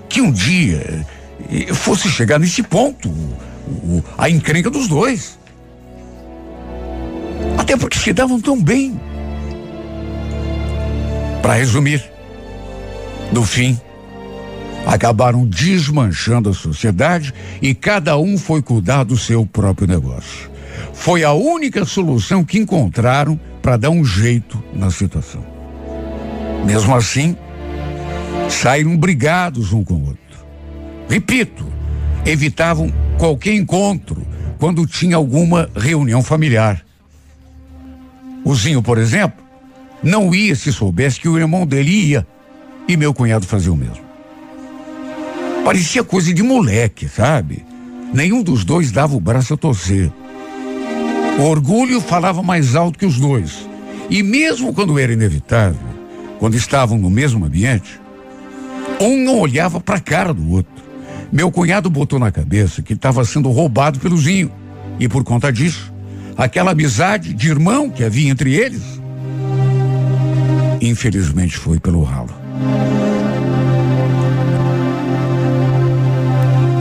que 0.09 0.23
um 0.23 0.33
dia 0.33 1.07
eh, 1.53 1.75
fosse 1.75 2.09
chegar 2.09 2.39
nesse 2.39 2.63
ponto, 2.63 3.11
o, 3.11 4.03
a 4.17 4.31
encrenca 4.31 4.71
dos 4.71 4.89
dois. 4.89 5.39
Até 7.59 7.77
porque 7.77 7.99
se 7.99 8.15
davam 8.15 8.41
tão 8.41 8.59
bem. 8.59 8.99
Para 11.43 11.53
resumir, 11.53 12.03
no 13.31 13.45
fim, 13.45 13.79
acabaram 14.87 15.47
desmanchando 15.47 16.49
a 16.49 16.55
sociedade 16.55 17.35
e 17.61 17.75
cada 17.75 18.17
um 18.17 18.39
foi 18.39 18.63
cuidar 18.63 19.05
do 19.05 19.19
seu 19.19 19.45
próprio 19.45 19.87
negócio. 19.87 20.51
Foi 20.95 21.25
a 21.25 21.35
única 21.35 21.85
solução 21.85 22.43
que 22.43 22.59
encontraram 22.59 23.39
para 23.61 23.77
dar 23.77 23.91
um 23.91 24.03
jeito 24.03 24.63
na 24.73 24.91
situação. 24.91 25.58
Mesmo 26.65 26.95
assim, 26.95 27.37
saíram 28.49 28.97
brigados 28.97 29.73
um 29.73 29.85
com 29.85 29.95
o 29.95 30.07
outro. 30.09 30.19
Repito, 31.09 31.67
evitavam 32.25 32.93
qualquer 33.19 33.55
encontro 33.55 34.27
quando 34.59 34.87
tinha 34.87 35.17
alguma 35.17 35.71
reunião 35.75 36.23
familiar. 36.23 36.85
O 38.45 38.55
Zinho, 38.55 38.83
por 38.83 38.99
exemplo, 38.99 39.45
não 40.03 40.35
ia 40.35 40.55
se 40.55 40.73
soubesse 40.73 41.21
que 41.21 41.29
o 41.29 41.39
irmão 41.39 41.67
dele 41.67 41.91
ia 41.91 42.27
e 42.87 42.97
meu 42.97 43.13
cunhado 43.13 43.47
fazia 43.47 43.73
o 43.73 43.77
mesmo. 43.77 44.07
Parecia 45.65 46.03
coisa 46.03 46.33
de 46.33 46.43
moleque, 46.43 47.09
sabe? 47.09 47.65
Nenhum 48.13 48.43
dos 48.43 48.65
dois 48.65 48.91
dava 48.91 49.15
o 49.15 49.21
braço 49.21 49.55
a 49.55 49.57
torcer. 49.57 50.11
O 51.39 51.43
orgulho 51.43 52.01
falava 52.01 52.43
mais 52.43 52.75
alto 52.75 52.99
que 52.99 53.05
os 53.05 53.19
dois. 53.19 53.69
E 54.09 54.23
mesmo 54.23 54.73
quando 54.73 54.99
era 54.99 55.13
inevitável, 55.13 55.98
quando 56.39 56.55
estavam 56.55 56.99
no 56.99 57.11
mesmo 57.11 57.45
ambiente, 57.45 58.01
um 59.01 59.25
não 59.25 59.39
olhava 59.39 59.81
para 59.81 59.97
a 59.97 60.01
cara 60.01 60.33
do 60.33 60.51
outro. 60.51 60.85
Meu 61.31 61.51
cunhado 61.51 61.91
botou 61.91 62.19
na 62.19 62.33
cabeça 62.33 62.83
que 62.83 62.95
estava 62.95 63.25
sendo 63.25 63.51
roubado 63.51 63.99
pelo 63.99 64.17
Zinho. 64.17 64.51
E 64.99 65.09
por 65.09 65.23
conta 65.23 65.53
disso, 65.53 65.93
aquela 66.37 66.71
amizade 66.71 67.35
de 67.35 67.49
irmão 67.49 67.91
que 67.91 68.03
havia 68.03 68.31
entre 68.31 68.55
eles, 68.55 68.83
infelizmente 70.81 71.57
foi 71.57 71.79
pelo 71.79 72.03
ralo. 72.03 72.31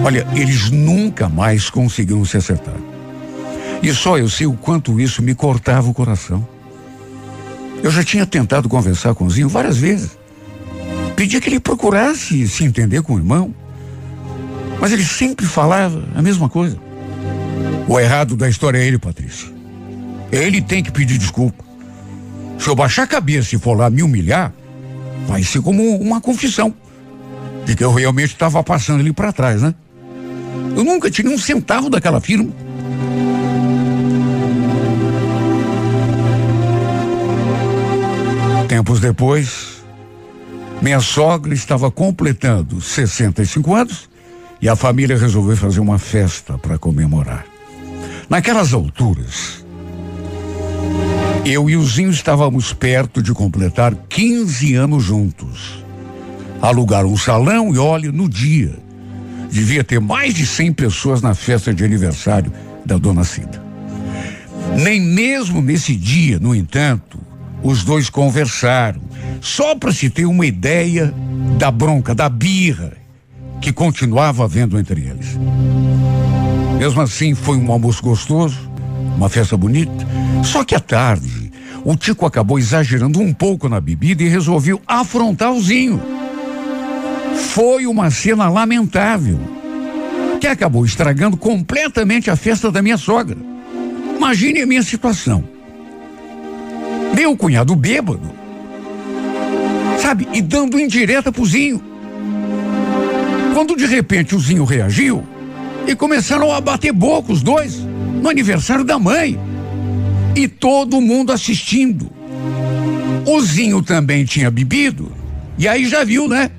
Olha, 0.03 0.25
eles 0.33 0.71
nunca 0.71 1.27
mais 1.27 1.69
conseguiram 1.69 2.23
se 2.23 2.37
acertar. 2.37 2.77
E 3.83 3.93
só 3.93 4.17
eu 4.17 4.29
sei 4.29 4.47
o 4.47 4.53
quanto 4.53 4.99
isso 4.99 5.21
me 5.21 5.35
cortava 5.35 5.89
o 5.89 5.93
coração. 5.93 6.47
Eu 7.83 7.91
já 7.91 8.03
tinha 8.03 8.25
tentado 8.25 8.67
conversar 8.67 9.13
com 9.13 9.25
o 9.25 9.29
Zinho 9.29 9.49
várias 9.49 9.77
vezes. 9.77 10.17
Pedia 11.15 11.39
que 11.39 11.49
ele 11.49 11.59
procurasse 11.59 12.47
se 12.47 12.63
entender 12.63 13.01
com 13.01 13.15
o 13.15 13.17
irmão. 13.17 13.53
Mas 14.79 14.91
ele 14.91 15.03
sempre 15.03 15.45
falava 15.45 16.03
a 16.15 16.21
mesma 16.21 16.49
coisa. 16.49 16.77
O 17.87 17.99
errado 17.99 18.35
da 18.35 18.49
história 18.49 18.77
é 18.77 18.85
ele, 18.85 18.99
Patrícia. 18.99 19.49
Ele 20.31 20.61
tem 20.61 20.83
que 20.83 20.91
pedir 20.91 21.17
desculpa. 21.17 21.63
Se 22.59 22.67
eu 22.67 22.75
baixar 22.75 23.03
a 23.03 23.07
cabeça 23.07 23.55
e 23.55 23.59
for 23.59 23.77
lá 23.77 23.89
me 23.89 24.03
humilhar, 24.03 24.53
vai 25.27 25.43
ser 25.43 25.61
como 25.61 25.97
uma 25.97 26.19
confissão 26.19 26.73
de 27.65 27.75
que 27.75 27.83
eu 27.83 27.93
realmente 27.93 28.33
estava 28.33 28.63
passando 28.63 28.99
ele 28.99 29.13
para 29.13 29.31
trás, 29.31 29.61
né? 29.61 29.73
Eu 30.75 30.83
nunca 30.83 31.09
tirei 31.09 31.33
um 31.33 31.37
centavo 31.37 31.89
daquela 31.89 32.19
firma. 32.19 32.51
Tempos 38.77 38.99
depois, 38.99 39.83
minha 40.83 40.99
sogra 40.99 41.51
estava 41.51 41.89
completando 41.89 42.79
65 42.79 43.73
anos 43.73 44.07
e 44.61 44.69
a 44.69 44.75
família 44.75 45.17
resolveu 45.17 45.57
fazer 45.57 45.79
uma 45.79 45.97
festa 45.97 46.59
para 46.59 46.77
comemorar. 46.77 47.43
Naquelas 48.29 48.75
alturas, 48.75 49.65
eu 51.43 51.67
e 51.67 51.75
o 51.75 51.83
Zinho 51.83 52.11
estávamos 52.11 52.71
perto 52.71 53.19
de 53.19 53.33
completar 53.33 53.95
15 54.07 54.75
anos 54.75 55.03
juntos. 55.03 55.83
Alugaram 56.61 57.09
um 57.09 57.17
salão 57.17 57.73
e 57.73 57.79
olha, 57.79 58.11
no 58.11 58.29
dia, 58.29 58.77
devia 59.49 59.83
ter 59.83 59.99
mais 59.99 60.35
de 60.35 60.45
100 60.45 60.73
pessoas 60.73 61.19
na 61.19 61.33
festa 61.33 61.73
de 61.73 61.83
aniversário 61.83 62.53
da 62.85 62.95
dona 62.95 63.23
Cida. 63.23 63.59
Nem 64.77 65.01
mesmo 65.01 65.63
nesse 65.63 65.95
dia, 65.95 66.37
no 66.37 66.53
entanto, 66.53 67.25
os 67.63 67.83
dois 67.83 68.09
conversaram 68.09 69.01
só 69.41 69.75
para 69.75 69.91
se 69.91 70.09
ter 70.09 70.25
uma 70.25 70.45
ideia 70.45 71.13
da 71.57 71.71
bronca, 71.71 72.13
da 72.13 72.29
birra 72.29 72.93
que 73.61 73.73
continuava 73.73 74.43
havendo 74.43 74.79
entre 74.79 75.01
eles. 75.01 75.37
Mesmo 76.77 77.01
assim, 77.01 77.33
foi 77.33 77.57
um 77.57 77.71
almoço 77.71 78.03
gostoso, 78.03 78.69
uma 79.15 79.29
festa 79.29 79.57
bonita. 79.57 80.07
Só 80.43 80.63
que 80.63 80.75
à 80.75 80.79
tarde, 80.79 81.51
O 81.89 81.95
Tico 81.95 82.25
acabou 82.25 82.59
exagerando 82.59 83.21
um 83.21 83.33
pouco 83.33 83.69
na 83.69 83.79
bebida 83.79 84.21
e 84.21 84.27
resolveu 84.27 84.81
afrontar 84.85 85.53
o 85.53 85.61
Zinho. 85.61 86.01
Foi 87.53 87.87
uma 87.87 88.11
cena 88.11 88.49
lamentável, 88.49 89.39
que 90.41 90.47
acabou 90.47 90.85
estragando 90.85 91.37
completamente 91.37 92.29
a 92.29 92.35
festa 92.35 92.69
da 92.69 92.81
minha 92.81 92.97
sogra. 92.97 93.37
Imagine 94.17 94.63
a 94.63 94.67
minha 94.67 94.83
situação. 94.83 95.45
Meu 97.17 97.35
cunhado 97.35 97.75
bêbado, 97.75 98.29
sabe, 99.99 100.27
e 100.31 100.39
dando 100.39 100.79
indireta 100.79 101.31
pro 101.31 101.43
Zinho. 101.47 101.81
Quando 103.55 103.75
de 103.75 103.87
repente 103.87 104.35
o 104.35 104.39
Zinho 104.39 104.63
reagiu 104.63 105.23
e 105.87 105.95
começaram 105.95 106.53
a 106.53 106.61
bater 106.61 106.93
boca 106.93 107.33
os 107.33 107.41
dois 107.41 107.79
no 108.21 108.29
aniversário 108.29 108.83
da 108.83 108.99
mãe. 108.99 109.35
E 110.35 110.47
todo 110.47 111.01
mundo 111.01 111.31
assistindo. 111.31 112.07
O 113.25 113.41
Zinho 113.41 113.81
também 113.81 114.23
tinha 114.23 114.51
bebido. 114.51 115.11
E 115.57 115.67
aí 115.67 115.89
já 115.89 116.03
viu, 116.03 116.29
né? 116.29 116.51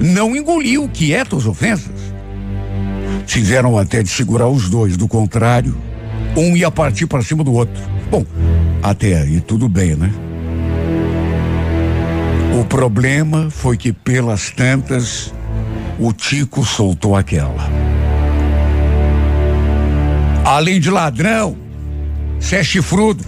Não 0.00 0.34
engoliu 0.34 0.88
quieto 0.88 1.36
as 1.36 1.44
ofensas. 1.44 2.00
Tiveram 3.26 3.76
até 3.76 4.02
de 4.02 4.08
segurar 4.08 4.48
os 4.48 4.70
dois, 4.70 4.96
do 4.96 5.06
contrário, 5.06 5.76
um 6.34 6.56
ia 6.56 6.70
partir 6.70 7.06
para 7.06 7.20
cima 7.20 7.44
do 7.44 7.52
outro. 7.52 7.82
Bom, 8.10 8.24
até 8.90 9.20
aí 9.20 9.40
tudo 9.40 9.68
bem, 9.68 9.96
né? 9.96 10.12
O 12.60 12.64
problema 12.64 13.50
foi 13.50 13.76
que 13.76 13.92
pelas 13.92 14.50
tantas 14.50 15.34
o 15.98 16.12
Tico 16.12 16.64
soltou 16.64 17.16
aquela. 17.16 17.68
Além 20.44 20.78
de 20.78 20.88
ladrão, 20.88 21.56
você 22.38 22.56
é 22.56 22.62
chifrudo. 22.62 23.24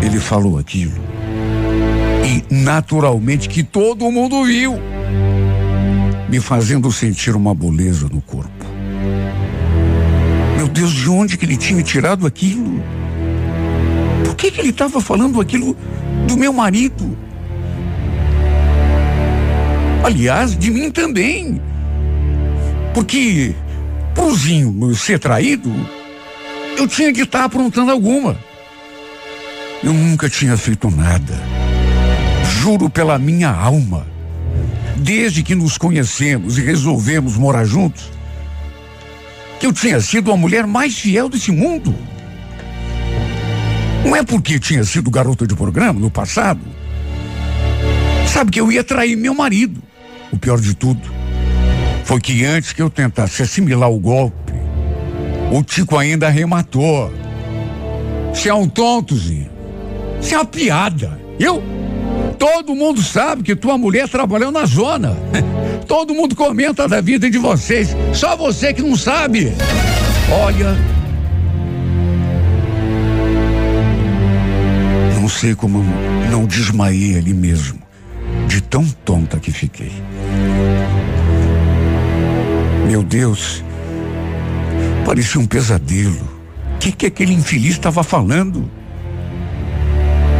Ele 0.00 0.18
falou 0.18 0.58
aquilo. 0.58 0.98
E 2.24 2.42
naturalmente 2.54 3.50
que 3.50 3.62
todo 3.62 4.10
mundo 4.10 4.44
viu. 4.44 4.78
Me 6.26 6.40
fazendo 6.40 6.90
sentir 6.90 7.36
uma 7.36 7.54
boleza 7.54 8.08
no 8.10 8.22
corpo. 8.22 8.66
Meu 10.56 10.68
Deus, 10.68 10.90
de 10.90 11.10
onde 11.10 11.36
que 11.36 11.44
ele 11.44 11.56
tinha 11.56 11.82
tirado 11.82 12.26
aquilo? 12.26 12.82
Que 14.38 14.52
que 14.52 14.60
ele 14.60 14.70
estava 14.70 15.00
falando 15.00 15.40
aquilo 15.40 15.76
do 16.28 16.36
meu 16.36 16.52
marido? 16.52 17.18
Aliás, 20.04 20.56
de 20.56 20.70
mim 20.70 20.92
também. 20.92 21.60
Porque, 22.94 23.54
prozinho 24.14 24.94
ser 24.94 25.18
traído, 25.18 25.70
eu 26.76 26.86
tinha 26.86 27.12
de 27.12 27.22
estar 27.22 27.44
aprontando 27.44 27.90
alguma. 27.90 28.38
Eu 29.82 29.92
nunca 29.92 30.30
tinha 30.30 30.56
feito 30.56 30.88
nada. 30.88 31.34
Juro 32.60 32.88
pela 32.88 33.18
minha 33.18 33.50
alma. 33.50 34.06
Desde 34.96 35.42
que 35.42 35.54
nos 35.54 35.76
conhecemos 35.76 36.58
e 36.58 36.62
resolvemos 36.62 37.36
morar 37.36 37.64
juntos, 37.64 38.10
que 39.58 39.66
eu 39.66 39.72
tinha 39.72 40.00
sido 40.00 40.32
a 40.32 40.36
mulher 40.36 40.66
mais 40.66 40.96
fiel 40.96 41.28
desse 41.28 41.50
mundo. 41.50 41.94
Não 44.04 44.16
é 44.16 44.22
porque 44.22 44.58
tinha 44.58 44.84
sido 44.84 45.10
garota 45.10 45.46
de 45.46 45.54
programa 45.54 45.98
no 45.98 46.10
passado. 46.10 46.60
Sabe 48.26 48.50
que 48.50 48.60
eu 48.60 48.70
ia 48.70 48.84
trair 48.84 49.16
meu 49.16 49.34
marido. 49.34 49.82
O 50.32 50.38
pior 50.38 50.60
de 50.60 50.74
tudo 50.74 51.00
foi 52.04 52.20
que 52.20 52.44
antes 52.44 52.72
que 52.72 52.80
eu 52.80 52.88
tentasse 52.88 53.42
assimilar 53.42 53.90
o 53.90 53.98
golpe, 53.98 54.52
o 55.50 55.62
Tico 55.62 55.96
ainda 55.96 56.26
arrematou. 56.26 57.12
Você 58.32 58.48
é 58.48 58.54
um 58.54 58.68
tontozinho. 58.68 59.50
Você 60.20 60.34
é 60.34 60.38
uma 60.38 60.44
piada. 60.44 61.18
Eu? 61.38 61.62
Todo 62.38 62.74
mundo 62.74 63.02
sabe 63.02 63.42
que 63.42 63.56
tua 63.56 63.76
mulher 63.76 64.08
trabalhou 64.08 64.52
na 64.52 64.64
zona. 64.64 65.16
Todo 65.88 66.14
mundo 66.14 66.36
comenta 66.36 66.86
da 66.86 67.00
vida 67.00 67.30
de 67.30 67.38
vocês. 67.38 67.96
Só 68.12 68.36
você 68.36 68.72
que 68.72 68.82
não 68.82 68.96
sabe. 68.96 69.52
Olha. 70.30 70.97
Não 75.28 75.34
sei 75.34 75.54
como 75.54 75.84
não 76.30 76.46
desmaiei 76.46 77.18
ali 77.18 77.34
mesmo. 77.34 77.78
De 78.46 78.62
tão 78.62 78.82
tonta 79.04 79.38
que 79.38 79.52
fiquei. 79.52 79.92
Meu 82.86 83.02
Deus. 83.02 83.62
Parecia 85.04 85.38
um 85.38 85.44
pesadelo. 85.44 86.18
O 86.76 86.78
que, 86.78 86.90
que 86.92 87.04
aquele 87.04 87.34
infeliz 87.34 87.72
estava 87.72 88.02
falando? 88.02 88.70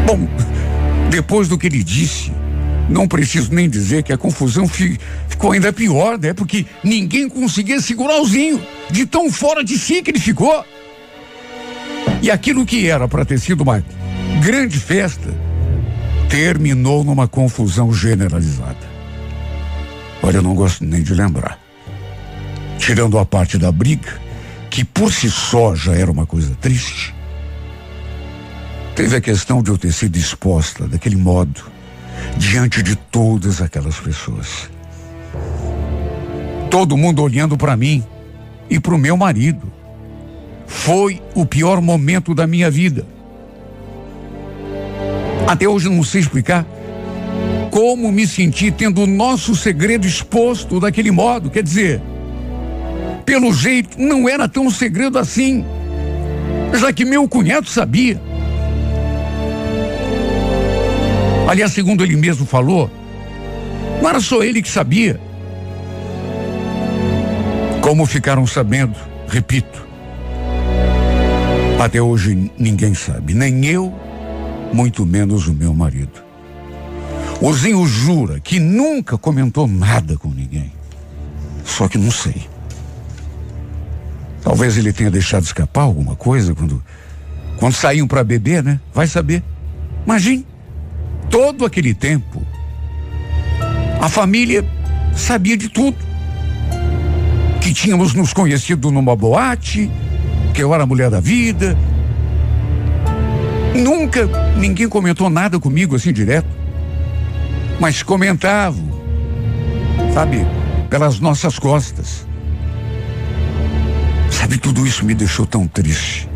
Bom, 0.06 0.26
depois 1.10 1.48
do 1.48 1.58
que 1.58 1.66
ele 1.66 1.84
disse, 1.84 2.32
não 2.88 3.06
preciso 3.06 3.52
nem 3.52 3.68
dizer 3.68 4.02
que 4.02 4.12
a 4.14 4.16
confusão 4.16 4.66
fi, 4.66 4.98
ficou 5.28 5.52
ainda 5.52 5.70
pior, 5.70 6.18
né? 6.18 6.32
Porque 6.32 6.64
ninguém 6.82 7.28
conseguia 7.28 7.78
segurar 7.82 8.22
o 8.22 8.26
Zinho, 8.26 8.58
de 8.90 9.04
tão 9.04 9.30
fora 9.30 9.62
de 9.62 9.76
si 9.76 10.02
que 10.02 10.12
ele 10.12 10.18
ficou. 10.18 10.64
E 12.22 12.30
aquilo 12.30 12.64
que 12.64 12.88
era 12.88 13.06
para 13.06 13.26
ter 13.26 13.38
sido 13.38 13.60
uma 13.60 13.84
grande 14.40 14.78
festa, 14.78 15.34
terminou 16.28 17.02
numa 17.02 17.26
confusão 17.26 17.92
generalizada. 17.92 18.88
Olha, 20.22 20.36
eu 20.36 20.42
não 20.42 20.54
gosto 20.54 20.84
nem 20.84 21.02
de 21.02 21.14
lembrar. 21.14 21.58
Tirando 22.78 23.18
a 23.18 23.24
parte 23.24 23.58
da 23.58 23.72
briga, 23.72 24.20
que 24.70 24.84
por 24.84 25.12
si 25.12 25.30
só 25.30 25.74
já 25.74 25.94
era 25.94 26.10
uma 26.10 26.26
coisa 26.26 26.54
triste, 26.60 27.14
teve 28.94 29.16
a 29.16 29.20
questão 29.20 29.62
de 29.62 29.70
eu 29.70 29.78
ter 29.78 29.92
sido 29.92 30.16
exposta 30.16 30.86
daquele 30.86 31.16
modo 31.16 31.64
diante 32.36 32.82
de 32.82 32.96
todas 32.96 33.60
aquelas 33.60 33.98
pessoas. 33.98 34.70
Todo 36.70 36.96
mundo 36.96 37.22
olhando 37.22 37.56
para 37.56 37.76
mim 37.76 38.04
e 38.68 38.78
para 38.78 38.94
o 38.94 38.98
meu 38.98 39.16
marido. 39.16 39.72
Foi 40.66 41.22
o 41.34 41.46
pior 41.46 41.80
momento 41.80 42.34
da 42.34 42.46
minha 42.46 42.70
vida. 42.70 43.06
Até 45.48 45.66
hoje 45.66 45.88
não 45.88 46.04
sei 46.04 46.20
explicar 46.20 46.66
como 47.70 48.12
me 48.12 48.26
senti 48.26 48.70
tendo 48.70 49.02
o 49.02 49.06
nosso 49.06 49.56
segredo 49.56 50.06
exposto 50.06 50.78
daquele 50.78 51.10
modo. 51.10 51.48
Quer 51.48 51.62
dizer, 51.62 52.02
pelo 53.24 53.50
jeito, 53.50 53.98
não 53.98 54.28
era 54.28 54.46
tão 54.46 54.70
segredo 54.70 55.18
assim, 55.18 55.64
já 56.74 56.92
que 56.92 57.02
meu 57.02 57.26
cunhado 57.26 57.66
sabia. 57.66 58.20
Aliás, 61.48 61.72
segundo 61.72 62.04
ele 62.04 62.16
mesmo 62.16 62.44
falou, 62.44 62.90
não 64.02 64.10
era 64.10 64.20
só 64.20 64.42
ele 64.42 64.60
que 64.60 64.68
sabia. 64.68 65.18
Como 67.80 68.04
ficaram 68.04 68.46
sabendo, 68.46 68.96
repito, 69.26 69.86
até 71.80 72.02
hoje 72.02 72.50
ninguém 72.58 72.92
sabe, 72.92 73.32
nem 73.32 73.64
eu, 73.64 73.94
muito 74.72 75.04
menos 75.06 75.46
o 75.46 75.54
meu 75.54 75.72
marido. 75.74 76.22
O 77.40 77.52
Zinho 77.52 77.86
jura 77.86 78.40
que 78.40 78.58
nunca 78.58 79.16
comentou 79.16 79.66
nada 79.66 80.16
com 80.16 80.28
ninguém. 80.28 80.72
Só 81.64 81.86
que 81.86 81.96
não 81.96 82.10
sei. 82.10 82.48
Talvez 84.42 84.76
ele 84.76 84.92
tenha 84.92 85.10
deixado 85.10 85.44
escapar 85.44 85.82
alguma 85.82 86.16
coisa 86.16 86.54
quando, 86.54 86.82
quando 87.58 87.74
saíam 87.74 88.08
para 88.08 88.24
beber, 88.24 88.62
né? 88.62 88.80
Vai 88.92 89.06
saber. 89.06 89.42
Imagine, 90.04 90.46
todo 91.30 91.64
aquele 91.64 91.94
tempo, 91.94 92.42
a 94.00 94.08
família 94.08 94.64
sabia 95.14 95.56
de 95.56 95.68
tudo. 95.68 95.96
Que 97.60 97.72
tínhamos 97.74 98.14
nos 98.14 98.32
conhecido 98.32 98.90
numa 98.90 99.14
boate, 99.14 99.90
que 100.54 100.62
eu 100.62 100.72
era 100.72 100.84
a 100.84 100.86
mulher 100.86 101.10
da 101.10 101.20
vida. 101.20 101.76
Nunca 103.78 104.26
ninguém 104.56 104.88
comentou 104.88 105.30
nada 105.30 105.60
comigo 105.60 105.94
assim 105.94 106.12
direto. 106.12 106.48
Mas 107.78 108.02
comentavam, 108.02 108.90
sabe, 110.12 110.44
pelas 110.90 111.20
nossas 111.20 111.60
costas. 111.60 112.26
Sabe, 114.32 114.58
tudo 114.58 114.84
isso 114.84 115.04
me 115.04 115.14
deixou 115.14 115.46
tão 115.46 115.66
triste. 115.66 116.28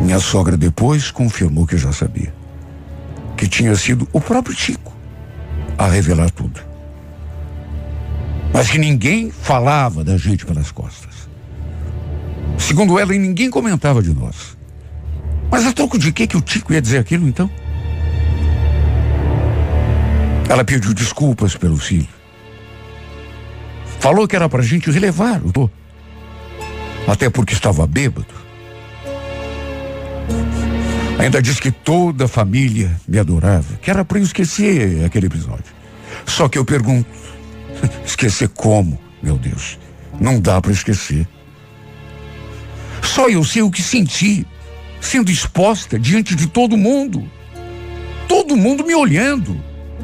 Minha 0.00 0.18
sogra 0.18 0.56
depois 0.56 1.10
confirmou 1.12 1.66
que 1.66 1.78
já 1.78 1.92
sabia. 1.92 2.34
Que 3.36 3.46
tinha 3.46 3.76
sido 3.76 4.08
o 4.12 4.20
próprio 4.20 4.56
Chico 4.56 4.92
a 5.78 5.86
revelar 5.86 6.30
tudo. 6.30 6.60
Mas 8.52 8.70
que 8.70 8.78
ninguém 8.78 9.30
falava 9.30 10.02
da 10.02 10.16
gente 10.16 10.44
pelas 10.44 10.72
costas. 10.72 11.28
Segundo 12.58 12.98
ela, 12.98 13.12
ninguém 13.12 13.50
comentava 13.50 14.02
de 14.02 14.12
nós. 14.12 14.56
Mas 15.54 15.64
a 15.66 15.72
troco 15.72 15.96
de 15.96 16.10
que 16.10 16.26
que 16.26 16.36
o 16.36 16.40
Tico 16.40 16.72
ia 16.72 16.82
dizer 16.82 16.98
aquilo 16.98 17.28
então? 17.28 17.48
Ela 20.48 20.64
pediu 20.64 20.92
desculpas 20.92 21.54
pelo 21.54 21.76
filho. 21.76 22.08
Falou 24.00 24.26
que 24.26 24.34
era 24.34 24.48
pra 24.48 24.60
gente 24.62 24.90
relevar 24.90 25.40
o 25.46 25.52
dor 25.52 25.70
até 27.06 27.30
porque 27.30 27.54
estava 27.54 27.86
bêbado. 27.86 28.34
Ainda 31.20 31.40
diz 31.40 31.60
que 31.60 31.70
toda 31.70 32.24
a 32.24 32.28
família 32.28 32.90
me 33.06 33.20
adorava, 33.20 33.76
que 33.80 33.92
era 33.92 34.04
para 34.04 34.18
eu 34.18 34.24
esquecer 34.24 35.04
aquele 35.04 35.26
episódio. 35.26 35.72
Só 36.26 36.48
que 36.48 36.58
eu 36.58 36.64
pergunto, 36.64 37.08
esquecer 38.04 38.48
como, 38.48 38.98
meu 39.22 39.38
Deus? 39.38 39.78
Não 40.20 40.40
dá 40.40 40.60
para 40.60 40.72
esquecer. 40.72 41.28
Só 43.04 43.28
eu 43.28 43.44
sei 43.44 43.62
o 43.62 43.70
que 43.70 43.80
senti, 43.80 44.44
sendo 45.06 45.30
exposta 45.30 45.98
diante 45.98 46.34
de 46.34 46.46
todo 46.46 46.76
mundo. 46.76 47.28
Todo 48.28 48.56
mundo 48.56 48.84
me 48.84 48.94
olhando, 48.94 49.60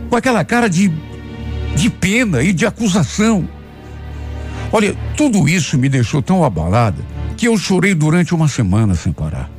com 0.09 0.17
aquela 0.17 0.45
cara 0.45 0.69
de, 0.69 0.93
de 1.75 1.91
pena 1.91 2.43
e 2.43 2.53
de 2.53 2.67
acusação. 2.67 3.49
Olha, 4.73 4.95
tudo 5.17 5.49
isso 5.49 5.79
me 5.79 5.89
deixou 5.89 6.23
tão 6.23 6.45
abalada 6.45 7.05
que 7.37 7.49
eu 7.49 7.57
chorei 7.57 7.95
durante 7.95 8.35
uma 8.35 8.47
semana 8.47 8.95
sem 8.95 9.13
parar. 9.13 9.51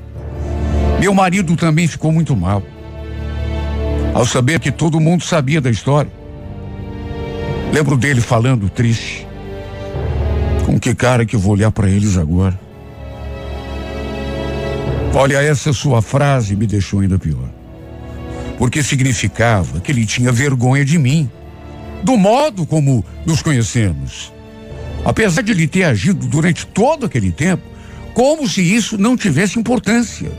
Meu 0.99 1.13
marido 1.13 1.55
também 1.55 1.87
ficou 1.87 2.11
muito 2.11 2.35
mal. 2.35 2.63
Ao 4.13 4.25
saber 4.25 4.59
que 4.59 4.71
todo 4.71 4.99
mundo 4.99 5.23
sabia 5.23 5.59
da 5.59 5.69
história. 5.69 6.11
Lembro 7.73 7.97
dele 7.97 8.21
falando 8.21 8.69
triste. 8.69 9.27
Com 10.65 10.79
que 10.79 10.93
cara 10.93 11.25
que 11.25 11.35
vou 11.35 11.53
olhar 11.53 11.71
para 11.71 11.89
eles 11.89 12.17
agora? 12.17 12.57
Olha, 15.13 15.41
essa 15.41 15.73
sua 15.73 16.01
frase 16.01 16.55
me 16.55 16.65
deixou 16.65 17.01
ainda 17.01 17.19
pior. 17.19 17.49
Porque 18.57 18.81
significava 18.81 19.79
que 19.79 19.91
ele 19.91 20.05
tinha 20.05 20.31
vergonha 20.31 20.85
de 20.85 20.97
mim, 20.97 21.29
do 22.03 22.17
modo 22.17 22.65
como 22.65 23.03
nos 23.25 23.41
conhecemos. 23.41 24.31
Apesar 25.03 25.41
de 25.41 25.51
ele 25.51 25.67
ter 25.67 25.83
agido 25.83 26.27
durante 26.27 26.65
todo 26.65 27.05
aquele 27.05 27.31
tempo, 27.31 27.63
como 28.13 28.47
se 28.47 28.61
isso 28.61 28.97
não 28.97 29.17
tivesse 29.17 29.59
importância. 29.59 30.31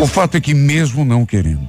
O 0.00 0.06
fato 0.06 0.36
é 0.36 0.40
que, 0.40 0.54
mesmo 0.54 1.04
não 1.04 1.26
querendo, 1.26 1.68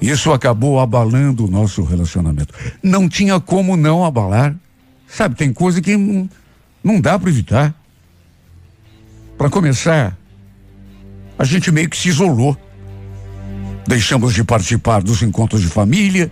isso 0.00 0.32
acabou 0.32 0.80
abalando 0.80 1.44
o 1.44 1.50
nosso 1.50 1.82
relacionamento. 1.82 2.54
Não 2.82 3.08
tinha 3.08 3.40
como 3.40 3.76
não 3.76 4.04
abalar. 4.04 4.54
Sabe, 5.06 5.34
tem 5.34 5.52
coisa 5.52 5.80
que 5.80 5.96
não, 5.96 6.28
não 6.82 7.00
dá 7.00 7.18
para 7.18 7.30
evitar. 7.30 7.74
Para 9.38 9.48
começar, 9.48 10.18
a 11.38 11.44
gente 11.44 11.70
meio 11.70 11.88
que 11.88 11.96
se 11.96 12.08
isolou. 12.08 12.56
Deixamos 13.86 14.34
de 14.34 14.42
participar 14.42 15.00
dos 15.00 15.22
encontros 15.22 15.62
de 15.62 15.68
família 15.68 16.28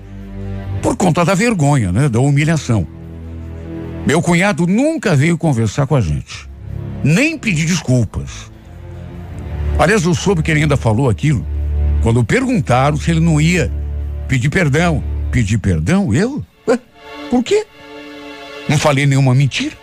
por 0.82 0.96
conta 0.96 1.24
da 1.24 1.32
vergonha, 1.32 1.92
né, 1.92 2.09
da 2.09 2.18
humilhação. 2.18 2.84
Meu 4.04 4.20
cunhado 4.20 4.66
nunca 4.66 5.14
veio 5.14 5.38
conversar 5.38 5.86
com 5.86 5.94
a 5.94 6.00
gente, 6.00 6.50
nem 7.04 7.38
pedir 7.38 7.66
desculpas. 7.66 8.50
Aliás, 9.78 10.04
eu 10.04 10.14
soube 10.14 10.42
que 10.42 10.50
ele 10.50 10.62
ainda 10.62 10.76
falou 10.76 11.09
aquilo 11.09 11.46
quando 12.02 12.24
perguntaram 12.24 12.96
se 12.96 13.12
ele 13.12 13.20
não 13.20 13.40
ia 13.40 13.72
pedir 14.26 14.48
perdão. 14.48 15.02
Pedir 15.30 15.59
perdão? 15.59 16.12
Eu? 16.12 16.44
Ué, 16.66 16.78
por 17.30 17.44
quê? 17.44 17.64
Não 18.68 18.78
falei 18.78 19.07
nenhuma 19.07 19.32
mentira? 19.32 19.76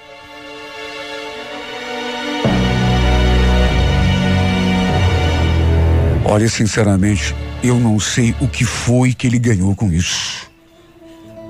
Olha, 6.34 6.50
sinceramente, 6.50 7.36
eu 7.62 7.80
não 7.80 8.00
sei 8.00 8.34
o 8.42 8.48
que 8.48 8.66
foi 8.66 9.14
que 9.14 9.28
ele 9.28 9.38
ganhou 9.38 9.76
com 9.76 9.94
isso. 9.94 10.50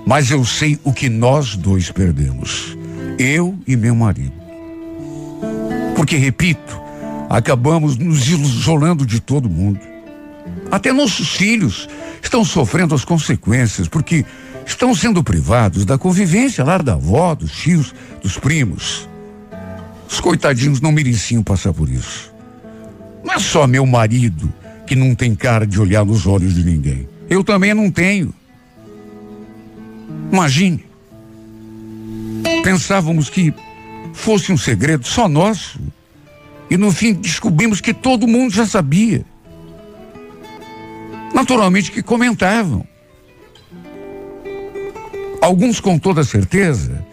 Mas 0.05 0.29
eu 0.29 0.43
sei 0.43 0.77
o 0.83 0.91
que 0.91 1.07
nós 1.07 1.55
dois 1.55 1.89
perdemos. 1.89 2.77
Eu 3.17 3.57
e 3.65 3.77
meu 3.77 3.95
marido. 3.95 4.33
Porque, 5.95 6.17
repito, 6.17 6.77
acabamos 7.29 7.95
nos 7.95 8.27
isolando 8.27 9.05
de 9.05 9.21
todo 9.21 9.49
mundo. 9.49 9.79
Até 10.69 10.91
nossos 10.91 11.29
filhos 11.29 11.87
estão 12.21 12.43
sofrendo 12.43 12.93
as 12.93 13.05
consequências, 13.05 13.87
porque 13.87 14.25
estão 14.65 14.93
sendo 14.93 15.23
privados 15.23 15.85
da 15.85 15.97
convivência 15.97 16.61
lá 16.61 16.77
da 16.77 16.95
avó, 16.95 17.33
dos 17.33 17.53
tios, 17.53 17.95
dos 18.21 18.37
primos. 18.37 19.07
Os 20.09 20.19
coitadinhos 20.19 20.81
não 20.81 20.91
mereciam 20.91 21.41
passar 21.41 21.71
por 21.71 21.87
isso. 21.87 22.33
Não 23.23 23.35
é 23.35 23.39
só 23.39 23.65
meu 23.65 23.85
marido 23.85 24.53
que 24.85 24.95
não 24.95 25.15
tem 25.15 25.35
cara 25.35 25.65
de 25.65 25.79
olhar 25.79 26.05
nos 26.05 26.25
olhos 26.25 26.53
de 26.53 26.63
ninguém. 26.63 27.07
Eu 27.29 27.43
também 27.43 27.73
não 27.73 27.89
tenho. 27.89 28.33
Imagine. 30.31 30.85
Pensávamos 32.63 33.29
que 33.29 33.53
fosse 34.13 34.51
um 34.51 34.57
segredo 34.57 35.07
só 35.07 35.27
nosso. 35.27 35.79
E 36.69 36.77
no 36.77 36.91
fim 36.91 37.13
descobrimos 37.13 37.81
que 37.81 37.93
todo 37.93 38.27
mundo 38.27 38.53
já 38.53 38.65
sabia. 38.65 39.25
Naturalmente 41.33 41.91
que 41.91 42.01
comentavam. 42.01 42.85
Alguns 45.41 45.79
com 45.79 45.99
toda 45.99 46.23
certeza 46.23 47.05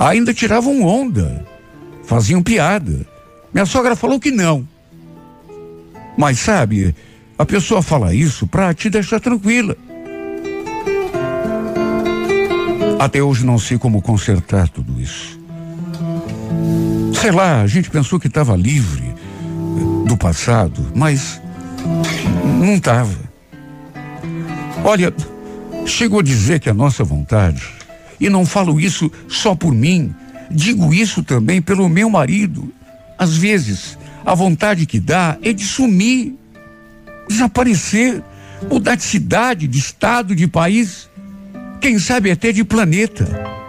ainda 0.00 0.32
tiravam 0.32 0.82
onda, 0.82 1.44
faziam 2.04 2.42
piada. 2.42 3.06
Minha 3.52 3.66
sogra 3.66 3.94
falou 3.94 4.18
que 4.18 4.30
não. 4.30 4.66
Mas 6.16 6.38
sabe, 6.38 6.94
a 7.38 7.46
pessoa 7.46 7.82
fala 7.82 8.14
isso 8.14 8.46
para 8.46 8.74
te 8.74 8.90
deixar 8.90 9.20
tranquila. 9.20 9.76
Até 12.98 13.22
hoje 13.22 13.46
não 13.46 13.58
sei 13.58 13.78
como 13.78 14.02
consertar 14.02 14.68
tudo 14.68 15.00
isso. 15.00 15.40
Sei 17.18 17.30
lá, 17.30 17.62
a 17.62 17.66
gente 17.66 17.90
pensou 17.90 18.20
que 18.20 18.26
estava 18.26 18.54
livre 18.56 19.14
do 20.06 20.16
passado, 20.16 20.92
mas 20.94 21.40
não 22.58 22.74
estava. 22.74 23.18
Olha, 24.84 25.14
chegou 25.86 26.20
a 26.20 26.22
dizer 26.22 26.60
que 26.60 26.68
a 26.68 26.74
nossa 26.74 27.04
vontade, 27.04 27.66
e 28.18 28.28
não 28.28 28.44
falo 28.44 28.78
isso 28.78 29.10
só 29.28 29.54
por 29.54 29.72
mim, 29.72 30.14
digo 30.50 30.92
isso 30.92 31.22
também 31.22 31.62
pelo 31.62 31.88
meu 31.88 32.10
marido. 32.10 32.72
Às 33.18 33.36
vezes, 33.36 33.98
a 34.24 34.34
vontade 34.34 34.86
que 34.86 35.00
dá 35.00 35.38
é 35.42 35.52
de 35.52 35.64
sumir, 35.64 36.34
desaparecer, 37.28 38.22
mudar 38.70 38.94
de 38.94 39.02
cidade, 39.02 39.66
de 39.66 39.78
estado, 39.78 40.34
de 40.34 40.46
país, 40.46 41.08
quem 41.80 41.98
sabe 41.98 42.30
até 42.30 42.52
de 42.52 42.64
planeta. 42.64 43.59